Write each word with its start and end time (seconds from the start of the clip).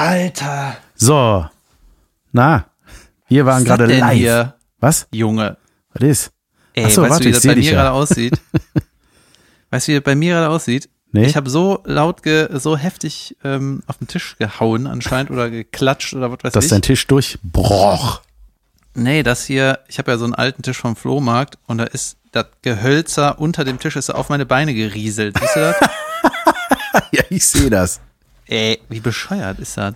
Alter. 0.00 0.78
So. 0.94 1.44
Na, 2.32 2.64
wir 3.28 3.44
waren 3.44 3.64
gerade 3.66 3.84
live. 3.84 4.16
hier? 4.16 4.54
Was? 4.78 5.06
Junge. 5.12 5.58
Was 5.92 6.08
ist? 6.08 6.32
Ey, 6.72 6.86
Ach 6.86 6.90
so, 6.90 7.02
weißt 7.02 7.10
warte, 7.10 7.24
du, 7.24 7.26
wie 7.26 7.30
ich 7.32 7.36
das 7.36 7.46
bei 7.46 7.54
mir 7.56 7.64
ja. 7.64 7.70
gerade 7.72 7.90
aussieht? 7.90 8.40
weißt 9.70 9.88
du, 9.88 9.92
wie 9.92 9.96
das 9.96 10.04
bei 10.04 10.14
mir 10.14 10.32
gerade 10.32 10.48
aussieht? 10.48 10.88
Nee? 11.12 11.26
Ich 11.26 11.36
habe 11.36 11.50
so 11.50 11.82
laut, 11.84 12.22
ge 12.22 12.48
so 12.58 12.78
heftig 12.78 13.36
ähm, 13.44 13.82
auf 13.88 13.98
den 13.98 14.08
Tisch 14.08 14.36
gehauen 14.38 14.86
anscheinend 14.86 15.32
oder 15.32 15.50
geklatscht 15.50 16.14
oder 16.14 16.32
was 16.32 16.44
weiß 16.44 16.52
dass 16.54 16.64
ich. 16.64 16.70
dein 16.70 16.80
Tisch 16.80 17.06
durchbroch. 17.06 18.22
Nee, 18.94 19.22
das 19.22 19.44
hier, 19.44 19.80
ich 19.88 19.98
habe 19.98 20.12
ja 20.12 20.16
so 20.16 20.24
einen 20.24 20.34
alten 20.34 20.62
Tisch 20.62 20.78
vom 20.78 20.96
Flohmarkt 20.96 21.58
und 21.66 21.76
da 21.76 21.84
ist 21.84 22.16
das 22.32 22.46
Gehölzer 22.62 23.38
unter 23.38 23.64
dem 23.64 23.78
Tisch 23.78 23.96
ist 23.96 24.08
auf 24.08 24.30
meine 24.30 24.46
Beine 24.46 24.72
gerieselt. 24.72 25.36
Siehst 25.38 25.56
du 25.56 25.60
das? 25.60 25.76
ja, 27.12 27.22
ich 27.28 27.46
sehe 27.46 27.68
das. 27.68 28.00
Ey, 28.50 28.80
wie 28.88 28.98
bescheuert 28.98 29.60
ist 29.60 29.76
das? 29.76 29.94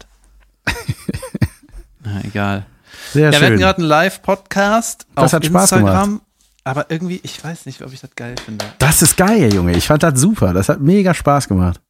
Na, 2.04 2.20
egal. 2.22 2.66
Sehr 3.12 3.32
Ja, 3.32 3.32
wir 3.32 3.38
hatten 3.38 3.46
schön. 3.54 3.58
gerade 3.58 3.78
einen 3.78 3.88
Live-Podcast 3.88 5.06
Das 5.16 5.24
auf 5.24 5.32
hat 5.32 5.44
Spaß 5.44 5.72
Instagram, 5.72 6.20
aber 6.62 6.88
irgendwie, 6.88 7.18
ich 7.24 7.42
weiß 7.42 7.66
nicht, 7.66 7.82
ob 7.82 7.92
ich 7.92 8.00
das 8.00 8.10
geil 8.14 8.36
finde. 8.44 8.64
Das 8.78 9.02
ist 9.02 9.16
geil, 9.16 9.52
Junge. 9.52 9.76
Ich 9.76 9.88
fand 9.88 10.04
das 10.04 10.20
super. 10.20 10.52
Das 10.52 10.68
hat 10.68 10.80
mega 10.80 11.14
Spaß 11.14 11.48
gemacht. 11.48 11.80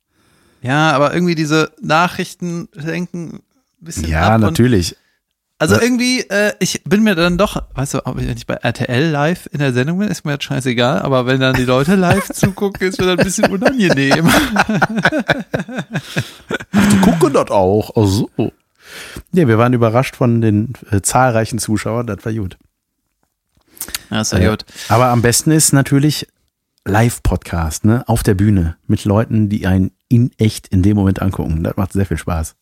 Ja, 0.62 0.92
aber 0.92 1.12
irgendwie 1.12 1.34
diese 1.34 1.70
Nachrichten 1.82 2.68
lenken 2.72 3.34
ein 3.34 3.42
bisschen 3.80 4.08
Ja, 4.08 4.34
ab. 4.36 4.40
natürlich. 4.40 4.96
Also 5.72 5.80
irgendwie, 5.82 6.20
äh, 6.28 6.52
ich 6.60 6.82
bin 6.84 7.02
mir 7.02 7.14
dann 7.14 7.38
doch, 7.38 7.62
weißt 7.74 7.94
du, 7.94 8.06
ob 8.06 8.18
ich- 8.20 8.28
ich 8.28 8.46
bei 8.46 8.54
RTL 8.54 9.10
live 9.10 9.48
in 9.52 9.58
der 9.60 9.72
Sendung 9.72 9.98
bin, 9.98 10.08
ist 10.08 10.24
mir 10.24 10.36
das 10.36 10.44
scheißegal, 10.44 11.02
aber 11.02 11.26
wenn 11.26 11.40
dann 11.40 11.54
die 11.54 11.64
Leute 11.64 11.94
live 11.94 12.28
zugucken, 12.32 12.88
ist 12.88 13.00
mir 13.00 13.06
das 13.06 13.18
ein 13.18 13.24
bisschen 13.24 13.50
unangenehm. 13.52 14.28
Die 16.74 17.00
gucken 17.00 17.32
das 17.32 17.50
auch. 17.50 17.90
Ach 17.96 18.06
so. 18.06 18.30
Ja, 19.32 19.48
wir 19.48 19.58
waren 19.58 19.72
überrascht 19.72 20.16
von 20.16 20.40
den 20.40 20.72
äh, 20.90 21.00
zahlreichen 21.00 21.58
Zuschauern. 21.58 22.06
Das 22.06 22.24
war 22.24 22.32
gut. 22.32 22.56
Ja, 24.10 24.20
ist 24.20 24.32
ja 24.32 24.38
Ja. 24.38 24.50
gut. 24.50 24.64
Aber 24.88 25.06
am 25.06 25.22
besten 25.22 25.50
ist 25.50 25.72
natürlich 25.72 26.26
Live-Podcast, 26.84 27.84
ne? 27.84 28.04
Auf 28.06 28.22
der 28.22 28.34
Bühne 28.34 28.76
mit 28.86 29.04
Leuten, 29.04 29.48
die 29.48 29.66
einen 29.66 29.92
in 30.08 30.30
echt 30.38 30.68
in 30.68 30.82
dem 30.82 30.96
Moment 30.96 31.22
angucken. 31.22 31.64
Das 31.64 31.76
macht 31.76 31.92
sehr 31.92 32.06
viel 32.06 32.18
Spaß. 32.18 32.54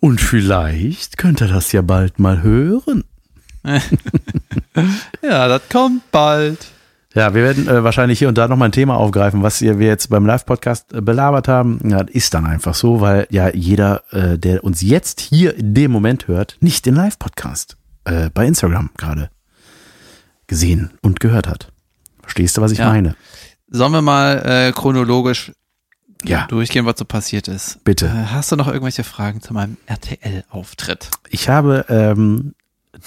Und 0.00 0.20
vielleicht 0.20 1.18
könnt 1.18 1.40
ihr 1.40 1.48
das 1.48 1.72
ja 1.72 1.82
bald 1.82 2.18
mal 2.18 2.42
hören. 2.42 3.04
Ja, 5.22 5.48
das 5.48 5.62
kommt 5.70 6.10
bald. 6.12 6.58
Ja, 7.14 7.34
wir 7.34 7.42
werden 7.42 7.66
äh, 7.66 7.82
wahrscheinlich 7.82 8.18
hier 8.18 8.28
und 8.28 8.36
da 8.36 8.46
nochmal 8.46 8.68
ein 8.68 8.72
Thema 8.72 8.96
aufgreifen, 8.96 9.42
was 9.42 9.62
wir 9.62 9.74
jetzt 9.74 10.10
beim 10.10 10.26
Live-Podcast 10.26 10.92
äh, 10.92 11.00
belabert 11.00 11.48
haben. 11.48 11.80
Ja, 11.88 12.04
das 12.04 12.14
ist 12.14 12.34
dann 12.34 12.44
einfach 12.44 12.74
so, 12.74 13.00
weil 13.00 13.26
ja 13.30 13.48
jeder, 13.54 14.02
äh, 14.12 14.38
der 14.38 14.62
uns 14.64 14.82
jetzt 14.82 15.20
hier 15.20 15.56
in 15.56 15.72
dem 15.72 15.90
Moment 15.90 16.28
hört, 16.28 16.58
nicht 16.60 16.84
den 16.84 16.94
Live-Podcast 16.94 17.76
äh, 18.04 18.28
bei 18.34 18.46
Instagram 18.46 18.90
gerade 18.98 19.30
gesehen 20.46 20.90
und 21.00 21.18
gehört 21.20 21.48
hat. 21.48 21.72
Verstehst 22.20 22.56
du, 22.58 22.60
was 22.60 22.72
ich 22.72 22.78
Ja. 22.78 22.88
meine? 22.90 23.16
Sollen 23.68 23.92
wir 23.92 24.02
mal 24.02 24.42
äh, 24.44 24.72
chronologisch 24.72 25.52
Ja, 26.24 26.46
durchgehen, 26.46 26.86
was 26.86 26.98
so 26.98 27.04
passiert 27.04 27.48
ist? 27.48 27.84
bitte. 27.84 28.06
Äh, 28.06 28.32
hast 28.32 28.50
du 28.50 28.56
noch 28.56 28.68
irgendwelche 28.68 29.04
Fragen 29.04 29.40
zu 29.40 29.52
meinem 29.52 29.76
RTL-Auftritt? 29.86 31.10
Ich 31.28 31.48
habe 31.48 31.84
ähm, 31.88 32.54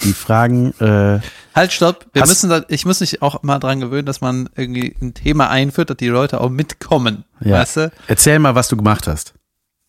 die 0.02 0.12
Fragen, 0.12 0.72
äh, 0.80 1.20
Halt, 1.54 1.72
stopp. 1.72 2.06
Wir 2.12 2.26
müssen 2.26 2.48
da, 2.48 2.62
ich 2.68 2.86
muss 2.86 3.00
mich 3.00 3.22
auch 3.22 3.42
mal 3.42 3.58
dran 3.58 3.80
gewöhnen, 3.80 4.06
dass 4.06 4.20
man 4.20 4.48
irgendwie 4.56 4.94
ein 5.02 5.14
Thema 5.14 5.50
einführt, 5.50 5.90
dass 5.90 5.96
die 5.96 6.08
Leute 6.08 6.40
auch 6.40 6.50
mitkommen. 6.50 7.24
Ja. 7.40 7.58
Weißt 7.58 7.76
du? 7.76 7.92
erzähl 8.06 8.38
mal, 8.38 8.54
was 8.54 8.68
du 8.68 8.76
gemacht 8.76 9.06
hast. 9.06 9.34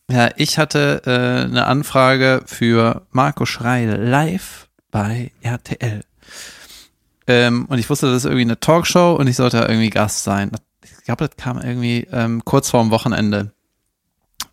Ja, 0.09 0.29
ich 0.35 0.57
hatte 0.57 1.03
äh, 1.05 1.45
eine 1.45 1.67
Anfrage 1.67 2.41
für 2.45 3.03
Marco 3.11 3.45
Schreil 3.45 3.95
live 3.95 4.67
bei 4.89 5.31
RTL. 5.41 6.01
Ähm, 7.27 7.65
und 7.67 7.77
ich 7.77 7.89
wusste, 7.89 8.07
das 8.07 8.17
ist 8.17 8.25
irgendwie 8.25 8.41
eine 8.41 8.59
Talkshow 8.59 9.13
und 9.13 9.27
ich 9.27 9.35
sollte 9.37 9.59
irgendwie 9.59 9.89
Gast 9.89 10.23
sein. 10.23 10.51
Ich 11.11 11.17
glaube, 11.17 11.27
das 11.35 11.43
kam 11.43 11.61
irgendwie 11.61 12.07
ähm, 12.13 12.41
kurz 12.45 12.69
vorm 12.69 12.89
Wochenende. 12.89 13.51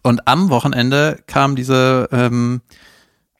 Und 0.02 0.26
am 0.26 0.50
Wochenende 0.50 1.22
kam 1.28 1.54
diese, 1.54 2.08
ähm, 2.10 2.62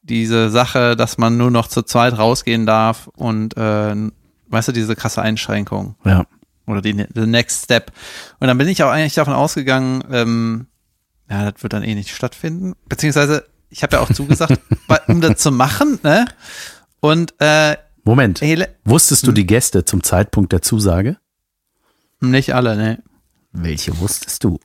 diese 0.03 0.51
Sache, 0.51 0.95
dass 0.95 1.19
man 1.19 1.37
nur 1.37 1.51
noch 1.51 1.67
zu 1.67 1.83
zweit 1.83 2.17
rausgehen 2.17 2.65
darf 2.65 3.09
und 3.17 3.57
äh, 3.57 3.97
weißt 4.51 4.69
du, 4.69 4.73
diese 4.73 4.95
krasse 4.95 5.21
Einschränkung 5.21 5.97
Ja. 6.05 6.27
oder 6.69 6.81
die 6.81 7.07
the 7.13 7.27
next 7.27 7.65
step. 7.65 7.91
Und 8.39 8.47
dann 8.47 8.57
bin 8.57 8.69
ich 8.69 8.85
auch 8.85 8.91
eigentlich 8.91 9.15
davon 9.15 9.35
ausgegangen, 9.35 10.05
ähm, 10.13 10.67
ja, 11.29 11.51
das 11.51 11.61
wird 11.65 11.73
dann 11.73 11.83
eh 11.83 11.97
nicht 11.97 12.15
stattfinden. 12.15 12.75
Beziehungsweise, 12.89 13.47
ich 13.69 13.83
habe 13.83 13.97
ja 13.97 14.03
auch 14.03 14.13
zugesagt, 14.13 14.61
um 15.09 15.21
das 15.21 15.39
zu 15.39 15.51
machen, 15.51 15.99
ne? 16.05 16.27
Und 17.01 17.35
äh, 17.41 17.77
Moment. 18.05 18.41
Wusstest 18.85 19.27
du 19.27 19.33
die 19.33 19.45
Gäste 19.47 19.85
zum 19.85 20.05
Zeitpunkt 20.05 20.53
der 20.53 20.63
Zusage? 20.63 21.17
nicht 22.21 22.55
alle, 22.55 22.77
ne? 22.77 23.03
Welche 23.61 23.99
wusstest 23.99 24.45
du? 24.45 24.61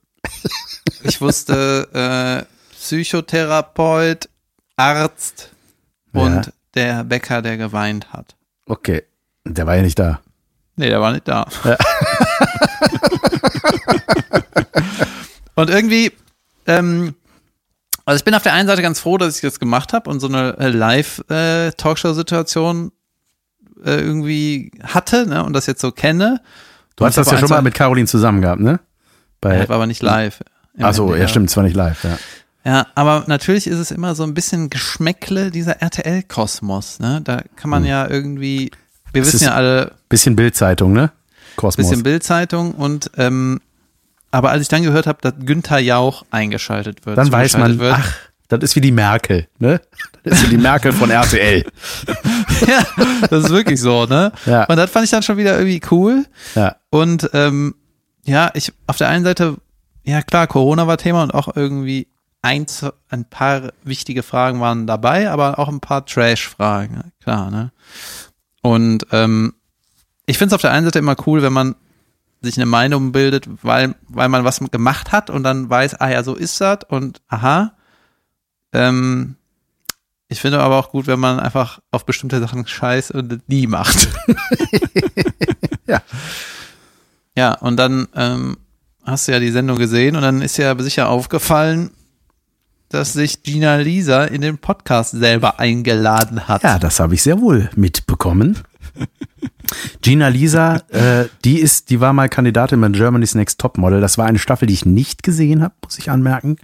Ich 1.03 1.19
wusste 1.19 1.87
äh, 1.93 2.43
Psychotherapeut, 2.75 4.29
Arzt 4.75 5.49
und 6.13 6.45
Ja. 6.45 6.51
der 6.75 7.03
Bäcker, 7.03 7.41
der 7.41 7.57
geweint 7.57 8.13
hat. 8.13 8.35
Okay. 8.67 9.01
Der 9.45 9.65
war 9.67 9.75
ja 9.75 9.81
nicht 9.81 9.99
da. 9.99 10.21
Nee, 10.75 10.89
der 10.89 11.01
war 11.01 11.11
nicht 11.11 11.27
da. 11.27 11.45
und 15.55 15.69
irgendwie, 15.69 16.11
ähm, 16.67 17.15
also 18.05 18.17
ich 18.17 18.23
bin 18.23 18.33
auf 18.35 18.43
der 18.43 18.53
einen 18.53 18.67
Seite 18.67 18.81
ganz 18.81 18.99
froh, 18.99 19.17
dass 19.17 19.35
ich 19.35 19.41
das 19.41 19.59
gemacht 19.59 19.93
habe 19.93 20.09
und 20.09 20.19
so 20.19 20.27
eine 20.27 20.57
äh, 20.59 20.69
Live-Talkshow-Situation 20.69 22.91
äh, 23.83 23.99
irgendwie 23.99 24.71
hatte 24.81 25.27
ne, 25.27 25.43
und 25.43 25.53
das 25.53 25.65
jetzt 25.67 25.81
so 25.81 25.91
kenne. 25.91 26.41
Du 26.95 27.05
hast 27.05 27.17
das 27.17 27.27
ja 27.31 27.37
schon 27.37 27.49
mal 27.49 27.55
einfach- 27.57 27.63
mit 27.63 27.73
Caroline 27.73 28.07
zusammen 28.07 28.41
gehabt, 28.41 28.61
ne? 28.61 28.79
Bei, 29.41 29.57
Ja, 29.59 29.69
war 29.69 29.75
aber 29.77 29.87
nicht 29.87 30.01
live. 30.01 30.41
Im 30.77 30.85
Ach 30.85 30.93
so, 30.93 31.15
ja 31.15 31.27
stimmt, 31.27 31.49
zwar 31.49 31.63
nicht 31.63 31.75
live, 31.75 32.03
ja. 32.03 32.17
Ja, 32.65 32.87
aber 32.95 33.25
natürlich 33.27 33.67
ist 33.67 33.77
es 33.79 33.91
immer 33.91 34.15
so 34.15 34.23
ein 34.23 34.33
bisschen 34.33 34.69
Geschmäckle 34.69 35.51
dieser 35.51 35.81
RTL-Kosmos. 35.81 36.99
Ne? 36.99 37.19
Da 37.23 37.41
kann 37.57 37.69
man 37.69 37.83
ja 37.83 38.07
irgendwie, 38.09 38.71
wir 39.11 39.21
Es 39.21 39.33
wissen 39.33 39.43
ja 39.45 39.53
alle, 39.53 39.91
Bisschen 40.07 40.35
Bildzeitung, 40.37 40.93
ne? 40.93 41.11
Kosmos. 41.57 41.75
bisschen 41.89 42.03
Bildzeitung 42.03 42.71
und 42.73 43.11
ähm, 43.17 43.59
aber 44.31 44.49
als 44.51 44.61
ich 44.63 44.67
dann 44.69 44.81
gehört 44.81 45.05
habe, 45.07 45.19
dass 45.21 45.33
Günther 45.45 45.77
Jauch 45.79 46.25
eingeschaltet 46.31 47.05
wird, 47.05 47.17
Dann 47.17 47.31
weiß 47.31 47.57
man, 47.57 47.77
wird, 47.79 47.95
ach, 47.99 48.15
das 48.57 48.71
ist 48.71 48.75
wie 48.75 48.81
die 48.81 48.91
Merkel, 48.91 49.47
ne? 49.59 49.81
Das 50.23 50.39
ist 50.39 50.45
wie 50.45 50.55
die 50.55 50.61
Merkel 50.61 50.93
von 50.93 51.09
RTL. 51.09 51.65
ja, 52.67 52.85
das 53.29 53.45
ist 53.45 53.49
wirklich 53.49 53.81
so, 53.81 54.05
ne? 54.05 54.31
Ja. 54.45 54.65
Und 54.65 54.77
das 54.77 54.89
fand 54.89 55.05
ich 55.05 55.11
dann 55.11 55.23
schon 55.23 55.37
wieder 55.37 55.57
irgendwie 55.57 55.81
cool. 55.91 56.25
Ja. 56.55 56.77
Und 56.89 57.29
ähm, 57.33 57.75
ja, 58.25 58.51
ich 58.53 58.73
auf 58.87 58.97
der 58.97 59.09
einen 59.09 59.25
Seite, 59.25 59.57
ja 60.03 60.21
klar, 60.21 60.47
Corona 60.47 60.87
war 60.87 60.97
Thema 60.97 61.23
und 61.23 61.33
auch 61.33 61.55
irgendwie 61.55 62.07
eins, 62.41 62.85
ein 63.09 63.25
paar 63.25 63.71
wichtige 63.83 64.21
Fragen 64.21 64.59
waren 64.59 64.85
dabei, 64.85 65.29
aber 65.29 65.59
auch 65.59 65.69
ein 65.69 65.79
paar 65.79 66.05
Trash-Fragen, 66.05 67.11
klar, 67.21 67.49
ne? 67.49 67.71
Und 68.61 69.07
ähm, 69.11 69.53
ich 70.25 70.37
finde 70.37 70.53
es 70.53 70.53
auf 70.53 70.61
der 70.61 70.71
einen 70.71 70.85
Seite 70.85 70.99
immer 70.99 71.15
cool, 71.25 71.41
wenn 71.41 71.53
man 71.53 71.75
sich 72.41 72.57
eine 72.57 72.65
Meinung 72.65 73.11
bildet, 73.11 73.47
weil, 73.63 73.95
weil 74.07 74.29
man 74.29 74.43
was 74.43 74.59
gemacht 74.59 75.11
hat 75.11 75.29
und 75.29 75.43
dann 75.43 75.69
weiß, 75.69 75.95
ah 75.95 76.09
ja, 76.09 76.23
so 76.23 76.35
ist 76.35 76.59
das 76.61 76.79
und 76.87 77.21
aha. 77.29 77.73
Ähm, 78.73 79.35
ich 80.27 80.41
finde 80.41 80.59
aber 80.59 80.77
auch 80.77 80.89
gut, 80.89 81.07
wenn 81.07 81.19
man 81.19 81.39
einfach 81.39 81.79
auf 81.91 82.05
bestimmte 82.05 82.39
Sachen 82.39 82.65
scheiß 82.65 83.11
und 83.11 83.47
nie 83.47 83.67
macht. 83.67 84.09
Ja. 85.85 86.01
Ja, 87.35 87.53
und 87.55 87.77
dann 87.77 88.07
ähm, 88.15 88.57
hast 89.03 89.27
du 89.27 89.33
ja 89.33 89.39
die 89.39 89.51
Sendung 89.51 89.77
gesehen 89.77 90.15
und 90.15 90.21
dann 90.21 90.41
ist 90.41 90.57
ja 90.57 90.77
sicher 90.79 91.09
aufgefallen, 91.09 91.91
dass 92.89 93.13
sich 93.13 93.43
Gina 93.43 93.75
Lisa 93.77 94.23
in 94.23 94.41
den 94.41 94.59
Podcast 94.59 95.11
selber 95.11 95.59
eingeladen 95.59 96.47
hat. 96.47 96.63
Ja, 96.63 96.79
das 96.79 96.99
habe 96.99 97.15
ich 97.15 97.23
sehr 97.23 97.41
wohl 97.41 97.69
mitbekommen. 97.75 98.59
Gina 100.01 100.27
Lisa, 100.27 100.77
äh, 100.89 101.25
die 101.43 101.59
ist, 101.59 101.89
die 101.89 101.99
war 101.99 102.13
mal 102.13 102.29
Kandidatin 102.29 102.79
bei 102.79 102.89
Germany's 102.89 103.35
Next 103.35 103.59
Topmodel. 103.59 103.99
Das 103.99 104.17
war 104.17 104.27
eine 104.27 104.39
Staffel, 104.39 104.67
die 104.67 104.73
ich 104.73 104.85
nicht 104.85 105.23
gesehen 105.23 105.63
habe, 105.63 105.73
muss 105.83 105.97
ich 105.97 106.11
anmerken. 106.11 106.57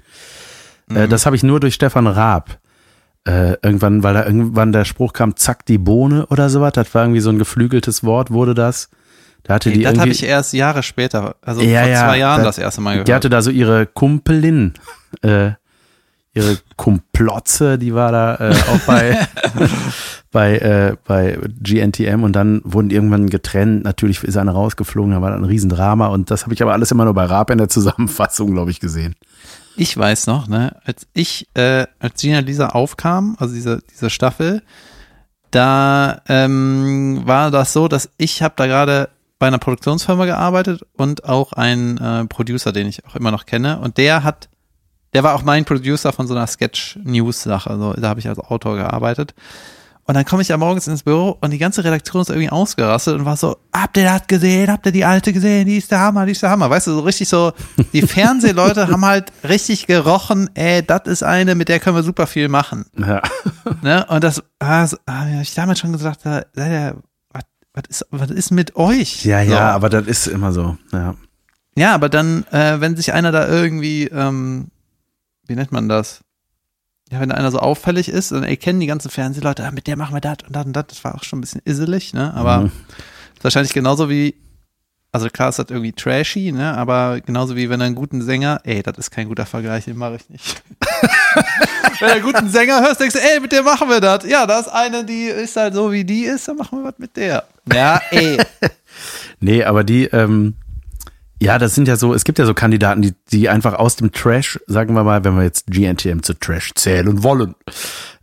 Äh, 0.94 1.08
das 1.08 1.26
habe 1.26 1.36
ich 1.36 1.44
nur 1.44 1.60
durch 1.60 1.74
Stefan 1.76 2.08
Raab. 2.08 2.60
Äh, 3.28 3.58
irgendwann, 3.62 4.02
weil 4.04 4.14
da 4.14 4.26
irgendwann 4.26 4.72
der 4.72 4.86
Spruch 4.86 5.14
kam, 5.14 5.36
zack 5.36 5.66
die 5.66 5.78
Bohne 5.78 6.26
oder 6.28 6.50
sowas. 6.50 6.72
Das 6.74 6.94
war 6.96 7.04
irgendwie 7.04 7.20
so 7.20 7.30
ein 7.30 7.38
geflügeltes 7.38 8.04
Wort, 8.04 8.32
wurde 8.32 8.54
das. 8.56 8.90
Da 9.44 9.56
hatte 9.56 9.72
die 9.72 9.84
das 9.84 9.98
habe 10.00 10.10
ich 10.10 10.24
erst 10.24 10.54
Jahre 10.54 10.84
später, 10.84 11.36
also 11.42 11.62
Ja, 11.62 11.82
vor 11.82 11.90
ja, 11.90 12.00
zwei 12.06 12.18
Jahren 12.18 12.40
da- 12.40 12.44
das 12.46 12.58
erste 12.58 12.82
Mal 12.82 12.92
die 12.98 13.04
gehört. 13.04 13.16
hatte 13.16 13.30
da 13.30 13.42
so 13.42 13.52
ihre 13.52 13.86
Kumpelin, 13.86 14.74
äh, 15.22 15.52
ihre 16.34 16.58
Komplotze, 16.78 17.78
die 17.78 17.94
war 17.94 18.12
da 18.12 18.36
äh, 18.36 18.54
auch 18.54 18.80
bei, 18.86 19.18
bei, 20.32 20.58
äh, 20.58 20.96
bei 21.06 21.38
GNTM 21.62 22.24
und 22.24 22.34
dann 22.34 22.62
wurden 22.64 22.90
die 22.90 22.96
irgendwann 22.96 23.30
getrennt. 23.30 23.84
Natürlich 23.84 24.24
ist 24.24 24.38
einer 24.38 24.52
rausgeflogen, 24.52 25.12
da 25.12 25.22
war 25.22 25.32
dann 25.32 25.42
ein 25.42 25.46
Riesendrama 25.46 26.08
und 26.08 26.32
das 26.32 26.44
habe 26.44 26.54
ich 26.54 26.62
aber 26.62 26.74
alles 26.74 26.92
immer 26.92 27.06
nur 27.06 27.14
bei 27.14 27.26
Raab 27.26 27.50
in 27.52 27.58
der 27.58 27.70
Zusammenfassung, 27.70 28.52
glaube 28.52 28.72
ich, 28.72 28.80
gesehen. 28.80 29.16
Ich 29.80 29.96
weiß 29.96 30.28
noch, 30.28 30.48
ne, 30.48 30.76
als 30.84 31.08
ich, 31.14 31.48
äh, 31.54 31.88
als 32.00 32.22
Gina 32.22 32.40
Lisa 32.40 32.68
aufkam, 32.68 33.38
also 33.40 33.54
diese, 33.54 33.82
diese 33.90 34.10
Staffel, 34.10 34.62
da 35.52 36.22
ähm, 36.28 37.22
war 37.24 37.50
das 37.50 37.72
so, 37.72 37.88
dass 37.88 38.10
ich 38.18 38.44
habe 38.44 38.56
da 38.58 38.68
gerade 38.68 39.10
bei 39.40 39.48
einer 39.48 39.58
Produktionsfirma 39.58 40.26
gearbeitet 40.26 40.86
und 40.98 41.24
auch 41.24 41.54
ein 41.54 41.98
äh, 41.98 42.26
Producer, 42.26 42.74
den 42.74 42.88
ich 42.88 43.06
auch 43.06 43.16
immer 43.16 43.32
noch 43.32 43.46
kenne. 43.46 43.80
Und 43.80 43.98
der 43.98 44.26
hat, 44.26 44.50
der 45.14 45.24
war 45.24 45.34
auch 45.34 45.44
mein 45.44 45.64
Producer 45.64 46.12
von 46.12 46.28
so 46.28 46.36
einer 46.36 46.46
Sketch-News-Sache. 46.46 47.70
Also 47.70 47.94
da 47.94 48.10
habe 48.10 48.20
ich 48.20 48.28
als 48.28 48.40
Autor 48.40 48.76
gearbeitet. 48.76 49.34
Und 50.10 50.16
dann 50.16 50.26
komme 50.26 50.42
ich 50.42 50.48
ja 50.48 50.58
morgens 50.58 50.88
ins 50.88 51.04
Büro 51.04 51.38
und 51.40 51.52
die 51.52 51.60
ganze 51.60 51.84
Redaktion 51.84 52.24
ist 52.24 52.30
irgendwie 52.30 52.50
ausgerastet 52.50 53.14
und 53.14 53.26
war 53.26 53.38
so, 53.38 53.58
habt 53.72 53.96
ihr 53.96 54.06
das 54.06 54.26
gesehen? 54.26 54.72
Habt 54.72 54.88
ihr 54.88 54.92
die 54.92 55.06
alte 55.06 55.32
gesehen? 55.32 55.68
Die 55.68 55.78
ist 55.78 55.92
der 55.92 56.00
Hammer, 56.00 56.26
die 56.26 56.32
ist 56.32 56.42
der 56.42 56.50
Hammer. 56.50 56.68
Weißt 56.68 56.88
du, 56.88 56.94
so 56.94 57.02
richtig 57.02 57.30
so, 57.30 57.54
die 57.94 58.02
Fernsehleute 58.02 58.88
haben 58.88 59.06
halt 59.06 59.32
richtig 59.48 59.86
gerochen, 59.86 60.50
ey, 60.56 60.82
das 60.82 61.02
ist 61.06 61.22
eine, 61.22 61.54
mit 61.54 61.70
der 61.70 61.80
können 61.80 61.96
wir 61.96 62.02
super 62.02 62.26
viel 62.26 62.48
machen. 62.48 62.88
Ja. 62.98 63.22
Ne? 63.84 64.04
Und 64.10 64.24
das, 64.24 64.42
also, 64.58 64.98
habe 65.08 65.44
ich 65.44 65.54
damals 65.54 65.78
schon 65.78 65.92
gesagt, 65.92 66.22
da, 66.26 66.42
ihr, 66.56 66.96
was, 67.30 67.44
was, 67.76 67.84
ist, 67.88 68.08
was 68.10 68.32
ist 68.32 68.50
mit 68.50 68.76
euch? 68.76 69.24
Ja, 69.26 69.46
so. 69.46 69.52
ja, 69.52 69.76
aber 69.76 69.90
das 69.90 70.08
ist 70.08 70.26
immer 70.26 70.52
so. 70.52 70.76
Ja. 70.92 71.14
Ja, 71.76 71.94
aber 71.94 72.10
dann, 72.10 72.48
äh, 72.52 72.82
wenn 72.82 72.96
sich 72.96 73.14
einer 73.14 73.32
da 73.32 73.48
irgendwie, 73.48 74.06
ähm, 74.08 74.72
wie 75.46 75.54
nennt 75.54 75.72
man 75.72 75.88
das? 75.88 76.22
Ja, 77.12 77.20
wenn 77.20 77.30
da 77.30 77.36
einer 77.36 77.52
so 77.52 77.60
auffällig 77.60 78.08
ist, 78.10 78.32
dann 78.32 78.44
erkennen 78.44 78.80
die 78.80 78.86
ganzen 78.88 79.10
Fernsehleute, 79.10 79.66
ah, 79.66 79.72
mit 79.72 79.88
der 79.88 79.98
machen 79.98 80.14
wir 80.16 80.22
das 80.22 80.38
und 80.46 80.56
das 80.56 80.66
und 80.66 80.74
das. 80.74 80.86
Das 80.88 81.04
war 81.04 81.16
auch 81.16 81.24
schon 81.24 81.40
ein 81.40 81.42
bisschen 81.42 81.62
isselig, 81.66 82.14
ne? 82.14 82.34
Aber 82.36 82.60
Mhm. 82.62 82.72
wahrscheinlich 83.42 83.74
genauso 83.74 84.10
wie, 84.12 84.36
also 85.12 85.28
klar 85.30 85.50
ist 85.50 85.58
das 85.58 85.66
irgendwie 85.70 85.92
trashy, 85.92 86.52
ne? 86.52 86.78
Aber 86.78 87.20
genauso 87.22 87.56
wie 87.56 87.68
wenn 87.70 87.80
du 87.80 87.86
einen 87.88 87.96
guten 87.96 88.22
Sänger, 88.22 88.62
ey, 88.64 88.84
das 88.84 88.98
ist 89.00 89.10
kein 89.10 89.28
guter 89.28 89.48
Vergleich, 89.48 89.86
den 89.86 89.98
mache 89.98 90.18
ich 90.18 90.30
nicht. 90.30 90.62
wenn 92.00 92.08
du 92.10 92.14
einen 92.14 92.24
guten 92.24 92.50
Sänger 92.50 92.80
hörst, 92.82 93.00
denkst 93.00 93.16
du, 93.16 93.22
ey, 93.22 93.40
mit 93.40 93.52
der 93.52 93.64
machen 93.64 93.90
wir 93.90 94.00
das. 94.02 94.24
Ja, 94.26 94.46
da 94.46 94.60
ist 94.60 94.68
eine, 94.68 95.04
die 95.04 95.24
ist 95.26 95.56
halt 95.56 95.74
so 95.74 95.92
wie 95.92 96.04
die 96.06 96.26
ist, 96.26 96.48
dann 96.48 96.58
machen 96.58 96.80
wir 96.84 96.90
was 96.90 97.00
mit 97.00 97.18
der. 97.18 97.44
Ja, 97.74 98.00
ey. 98.12 98.38
Nee, 99.40 99.64
aber 99.64 99.84
die, 99.86 100.04
ähm, 100.06 100.56
ja, 101.42 101.58
das 101.58 101.76
sind 101.76 101.88
ja 101.88 101.96
so, 101.96 102.14
es 102.14 102.24
gibt 102.24 102.40
ja 102.40 102.46
so 102.46 102.54
Kandidaten, 102.54 103.02
die, 103.02 103.14
die 103.32 103.50
einfach 103.50 103.74
aus 103.74 103.96
dem 103.96 104.12
Trash, 104.12 104.60
sagen 104.68 104.94
wir 104.94 105.04
mal, 105.04 105.24
wenn 105.24 105.36
wir 105.36 105.44
jetzt 105.44 105.68
GNTM 105.68 106.22
zu 106.22 106.34
Trash 106.34 106.72
zählen 106.76 107.24
wollen, 107.24 107.56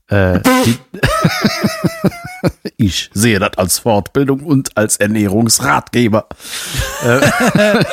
äh, 0.08 0.40
ich 2.76 3.10
sehe 3.14 3.38
das 3.38 3.56
als 3.56 3.78
Fortbildung 3.80 4.40
und 4.40 4.76
als 4.76 4.98
Ernährungsratgeber. 4.98 6.26
äh, 7.04 7.20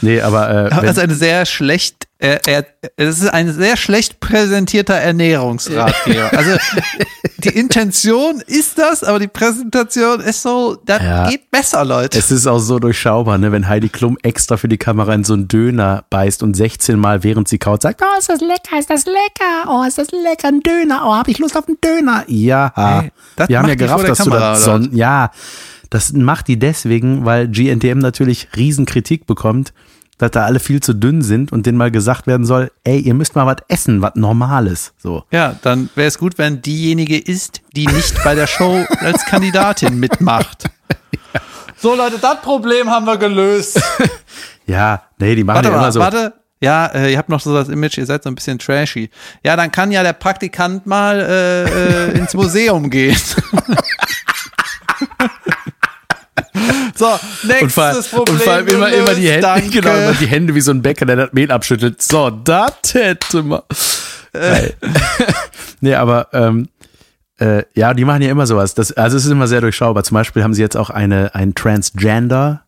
nee, 0.00 0.20
aber 0.20 0.66
äh, 0.66 0.70
Das 0.70 0.82
wenn, 0.82 0.90
ist 0.90 0.98
eine 0.98 1.14
sehr 1.14 1.46
schlecht, 1.46 2.07
äh, 2.20 2.38
er, 2.46 2.66
das 2.96 3.20
ist 3.20 3.28
ein 3.28 3.52
sehr 3.52 3.76
schlecht 3.76 4.18
präsentierter 4.20 4.94
Ernährungsratgeber. 4.94 6.32
Also 6.36 6.56
die 7.44 7.50
Intention 7.50 8.40
ist 8.46 8.76
das, 8.78 9.04
aber 9.04 9.20
die 9.20 9.28
Präsentation 9.28 10.20
ist 10.20 10.42
so, 10.42 10.76
das 10.84 11.00
Ja. 11.00 11.30
geht 11.30 11.50
besser, 11.50 11.84
Leute. 11.84 12.18
es 12.18 12.30
ist 12.32 12.46
auch 12.48 12.58
so 12.58 12.78
durchschaubar, 12.80 13.38
ne, 13.38 13.52
wenn 13.52 13.68
Heidi 13.68 13.88
Klum 13.88 14.18
extra 14.22 14.56
für 14.56 14.68
die 14.68 14.78
Kamera 14.78 15.14
in 15.14 15.22
so 15.22 15.34
einen 15.34 15.46
Döner 15.46 16.04
beißt 16.10 16.42
und 16.42 16.54
16 16.54 16.98
Mal, 16.98 17.22
während 17.22 17.46
sie 17.48 17.58
kaut, 17.58 17.82
sagt, 17.82 18.02
oh, 18.02 18.18
ist 18.18 18.28
das 18.28 18.40
lecker, 18.40 18.78
ist 18.78 18.90
das 18.90 19.04
lecker, 19.06 19.68
oh, 19.68 19.84
ist 19.86 19.98
das 19.98 20.08
lecker, 20.10 20.48
ein 20.48 20.60
Döner, 20.60 21.02
oh, 21.04 21.14
habe 21.14 21.30
ich 21.30 21.38
Lust 21.38 21.56
auf 21.56 21.68
einen 21.68 21.80
Döner. 21.80 22.24
Ja, 22.26 22.72
Hey, 22.74 23.12
das 23.36 23.48
wir 23.48 23.58
haben 23.58 23.68
ja 23.68 23.74
gerafft, 23.76 24.08
dass 24.08 24.18
du 24.18 24.24
Kamera, 24.24 24.50
das 24.54 24.66
oder 24.66 24.80
son 24.82 24.96
ja, 24.96 25.30
das 25.90 26.12
macht 26.12 26.48
die 26.48 26.58
deswegen, 26.58 27.24
weil 27.24 27.48
GNTM 27.48 27.98
natürlich 27.98 28.48
Riesenkritik 28.56 29.26
bekommt, 29.26 29.72
dass 30.18 30.32
da 30.32 30.44
alle 30.44 30.60
viel 30.60 30.80
zu 30.82 30.92
dünn 30.92 31.22
sind 31.22 31.52
und 31.52 31.64
denen 31.66 31.78
mal 31.78 31.90
gesagt 31.90 32.26
werden 32.26 32.44
soll, 32.44 32.70
ey, 32.84 32.98
ihr 32.98 33.14
müsst 33.14 33.34
mal 33.36 33.46
was 33.46 33.62
essen, 33.68 34.02
was 34.02 34.14
Normales, 34.16 34.92
so. 34.98 35.24
ja, 35.30 35.54
dann 35.62 35.88
wäre 35.94 36.08
es 36.08 36.18
gut, 36.18 36.36
wenn 36.38 36.60
diejenige 36.60 37.18
ist, 37.18 37.62
die 37.74 37.86
nicht 37.86 38.22
bei 38.24 38.34
der 38.34 38.46
Show 38.46 38.84
als 39.00 39.24
Kandidatin 39.24 39.98
mitmacht. 39.98 40.64
So, 41.80 41.94
Leute, 41.94 42.18
das 42.20 42.40
Problem 42.42 42.90
haben 42.90 43.06
wir 43.06 43.16
gelöst. 43.16 43.80
Ja, 44.66 45.04
nee, 45.18 45.34
die 45.34 45.44
machen 45.44 45.56
Warte 45.56 45.68
ja 45.70 45.74
immer 45.76 45.92
so. 45.92 46.00
warte. 46.00 46.34
Ja, 46.60 46.86
äh, 46.86 47.12
ihr 47.12 47.16
habt 47.18 47.30
noch 47.30 47.40
so 47.40 47.54
das 47.54 47.68
Image, 47.70 47.96
ihr 47.96 48.04
seid 48.04 48.22
so 48.22 48.28
ein 48.28 48.34
bisschen 48.34 48.58
trashy. 48.58 49.08
Ja, 49.42 49.56
dann 49.56 49.72
kann 49.72 49.90
ja 49.92 50.02
der 50.02 50.12
Praktikant 50.12 50.86
mal 50.86 51.20
äh, 51.20 52.10
äh, 52.10 52.18
ins 52.18 52.34
Museum 52.34 52.90
gehen. 52.90 53.16
so, 56.98 57.18
nächstes 57.44 57.62
Und 57.62 57.72
vor, 57.72 57.84
allem- 57.84 58.04
Problem. 58.04 58.34
und 58.36 58.42
vor 58.42 58.52
allem 58.52 58.68
immer, 58.68 58.92
immer 58.92 59.14
die 59.14 59.28
Hände, 59.28 59.40
danke. 59.42 59.68
genau, 59.70 59.94
immer 59.94 60.14
die 60.14 60.26
Hände 60.26 60.54
wie 60.54 60.60
so 60.60 60.70
ein 60.72 60.82
Bäcker, 60.82 61.06
der 61.06 61.16
das 61.16 61.32
Mehl 61.32 61.50
abschüttelt. 61.50 62.02
So, 62.02 62.30
das 62.30 62.72
hätte 62.92 63.42
man. 63.42 63.60
Geil. 64.32 64.74
nee, 65.80 65.94
aber 65.94 66.28
ähm, 66.32 66.68
äh, 67.40 67.62
ja, 67.74 67.94
die 67.94 68.04
machen 68.04 68.22
ja 68.22 68.30
immer 68.30 68.46
sowas. 68.46 68.74
Das, 68.74 68.92
also 68.92 69.16
es 69.16 69.24
ist 69.24 69.30
immer 69.30 69.46
sehr 69.46 69.60
durchschaubar. 69.60 70.02
Zum 70.04 70.14
Beispiel 70.16 70.42
haben 70.42 70.54
sie 70.54 70.62
jetzt 70.62 70.76
auch 70.76 70.90
eine, 70.90 71.34
ein 71.34 71.54
Transgender 71.54 72.62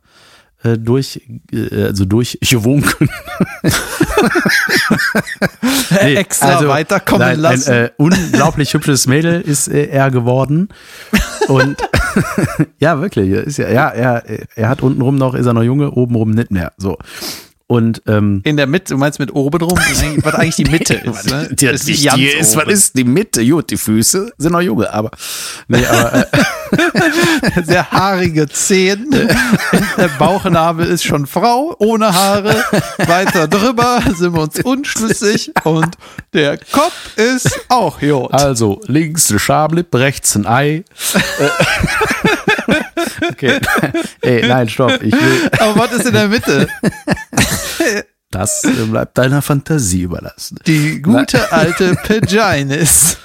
äh, 0.63 0.79
durch, 0.79 1.21
äh, 1.53 1.85
also 1.85 2.05
durchgewunken. 2.05 3.09
Nee, 5.91 6.15
Extra 6.17 6.67
weiterkommen 6.69 7.27
nein, 7.27 7.41
lassen. 7.41 7.73
Ein 7.73 7.85
äh, 7.87 7.91
unglaublich 7.97 8.73
hübsches 8.75 9.07
Mädel 9.07 9.41
ist 9.41 9.69
äh, 9.69 9.87
er 9.87 10.11
geworden. 10.11 10.69
Und 11.49 11.77
ja, 12.79 13.01
wirklich, 13.01 13.31
ist 13.31 13.59
ja, 13.59 13.71
ja, 13.71 13.89
er, 13.89 14.25
er 14.55 14.69
hat 14.69 14.83
untenrum 14.83 15.17
noch, 15.17 15.35
ist 15.35 15.47
er 15.47 15.53
noch 15.55 15.63
Junge, 15.63 15.91
obenrum 15.93 16.31
nicht 16.31 16.51
mehr. 16.51 16.73
So. 16.77 16.99
Und 17.71 18.03
ähm, 18.09 18.41
In 18.43 18.57
der 18.57 18.67
Mitte, 18.67 18.95
du 18.95 18.99
meinst 18.99 19.21
mit 19.21 19.33
oben 19.33 19.61
drum, 19.61 19.79
was 19.79 20.35
eigentlich 20.35 20.57
die 20.57 20.65
Mitte 20.71 20.95
ist. 20.95 21.31
Ne? 21.31 21.49
die, 21.53 21.67
Ist 21.67 21.87
die, 21.87 21.93
die 21.93 22.25
ist, 22.27 22.57
was 22.57 22.67
ist 22.67 22.99
die 22.99 23.05
Mitte? 23.05 23.47
Gut, 23.47 23.71
die 23.71 23.77
Füße 23.77 24.33
sind 24.39 24.51
noch 24.53 24.61
junge, 24.61 24.93
aber 24.93 25.13
nee, 25.69 25.87
aber 25.87 26.17
äh, 26.17 26.27
Sehr 27.65 27.91
haarige 27.91 28.49
Zehen. 28.49 29.11
Der 29.11 30.09
Bauchnabel 30.19 30.87
ist 30.87 31.05
schon 31.05 31.27
Frau, 31.27 31.75
ohne 31.79 32.13
Haare. 32.15 32.65
Weiter 32.99 33.49
drüber 33.49 34.01
sind 34.17 34.35
wir 34.35 34.43
uns 34.43 34.61
unschlüssig. 34.61 35.53
Und 35.65 35.97
der 36.33 36.59
Kopf 36.59 37.17
ist 37.17 37.61
auch 37.69 38.01
Jod. 38.01 38.33
also 38.33 38.81
links 38.87 39.31
ein 39.31 39.39
Schablipp, 39.39 39.95
rechts 39.95 40.37
ein 40.37 40.47
Ei. 40.47 40.85
Äh, 41.15 41.49
okay, 43.31 43.61
ey, 44.23 44.47
nein, 44.47 44.69
stopp, 44.69 45.03
ich 45.03 45.13
will, 45.13 45.51
Aber 45.59 45.77
was 45.77 45.93
ist 45.93 46.07
in 46.07 46.15
der 46.15 46.29
Mitte? 46.29 46.69
das 48.31 48.65
äh, 48.65 48.71
bleibt 48.91 49.19
deiner 49.19 49.43
Fantasie 49.43 50.03
überlassen. 50.03 50.59
Die 50.67 51.03
gute 51.03 51.53
alte 51.53 51.95
Paginis. 51.97 53.17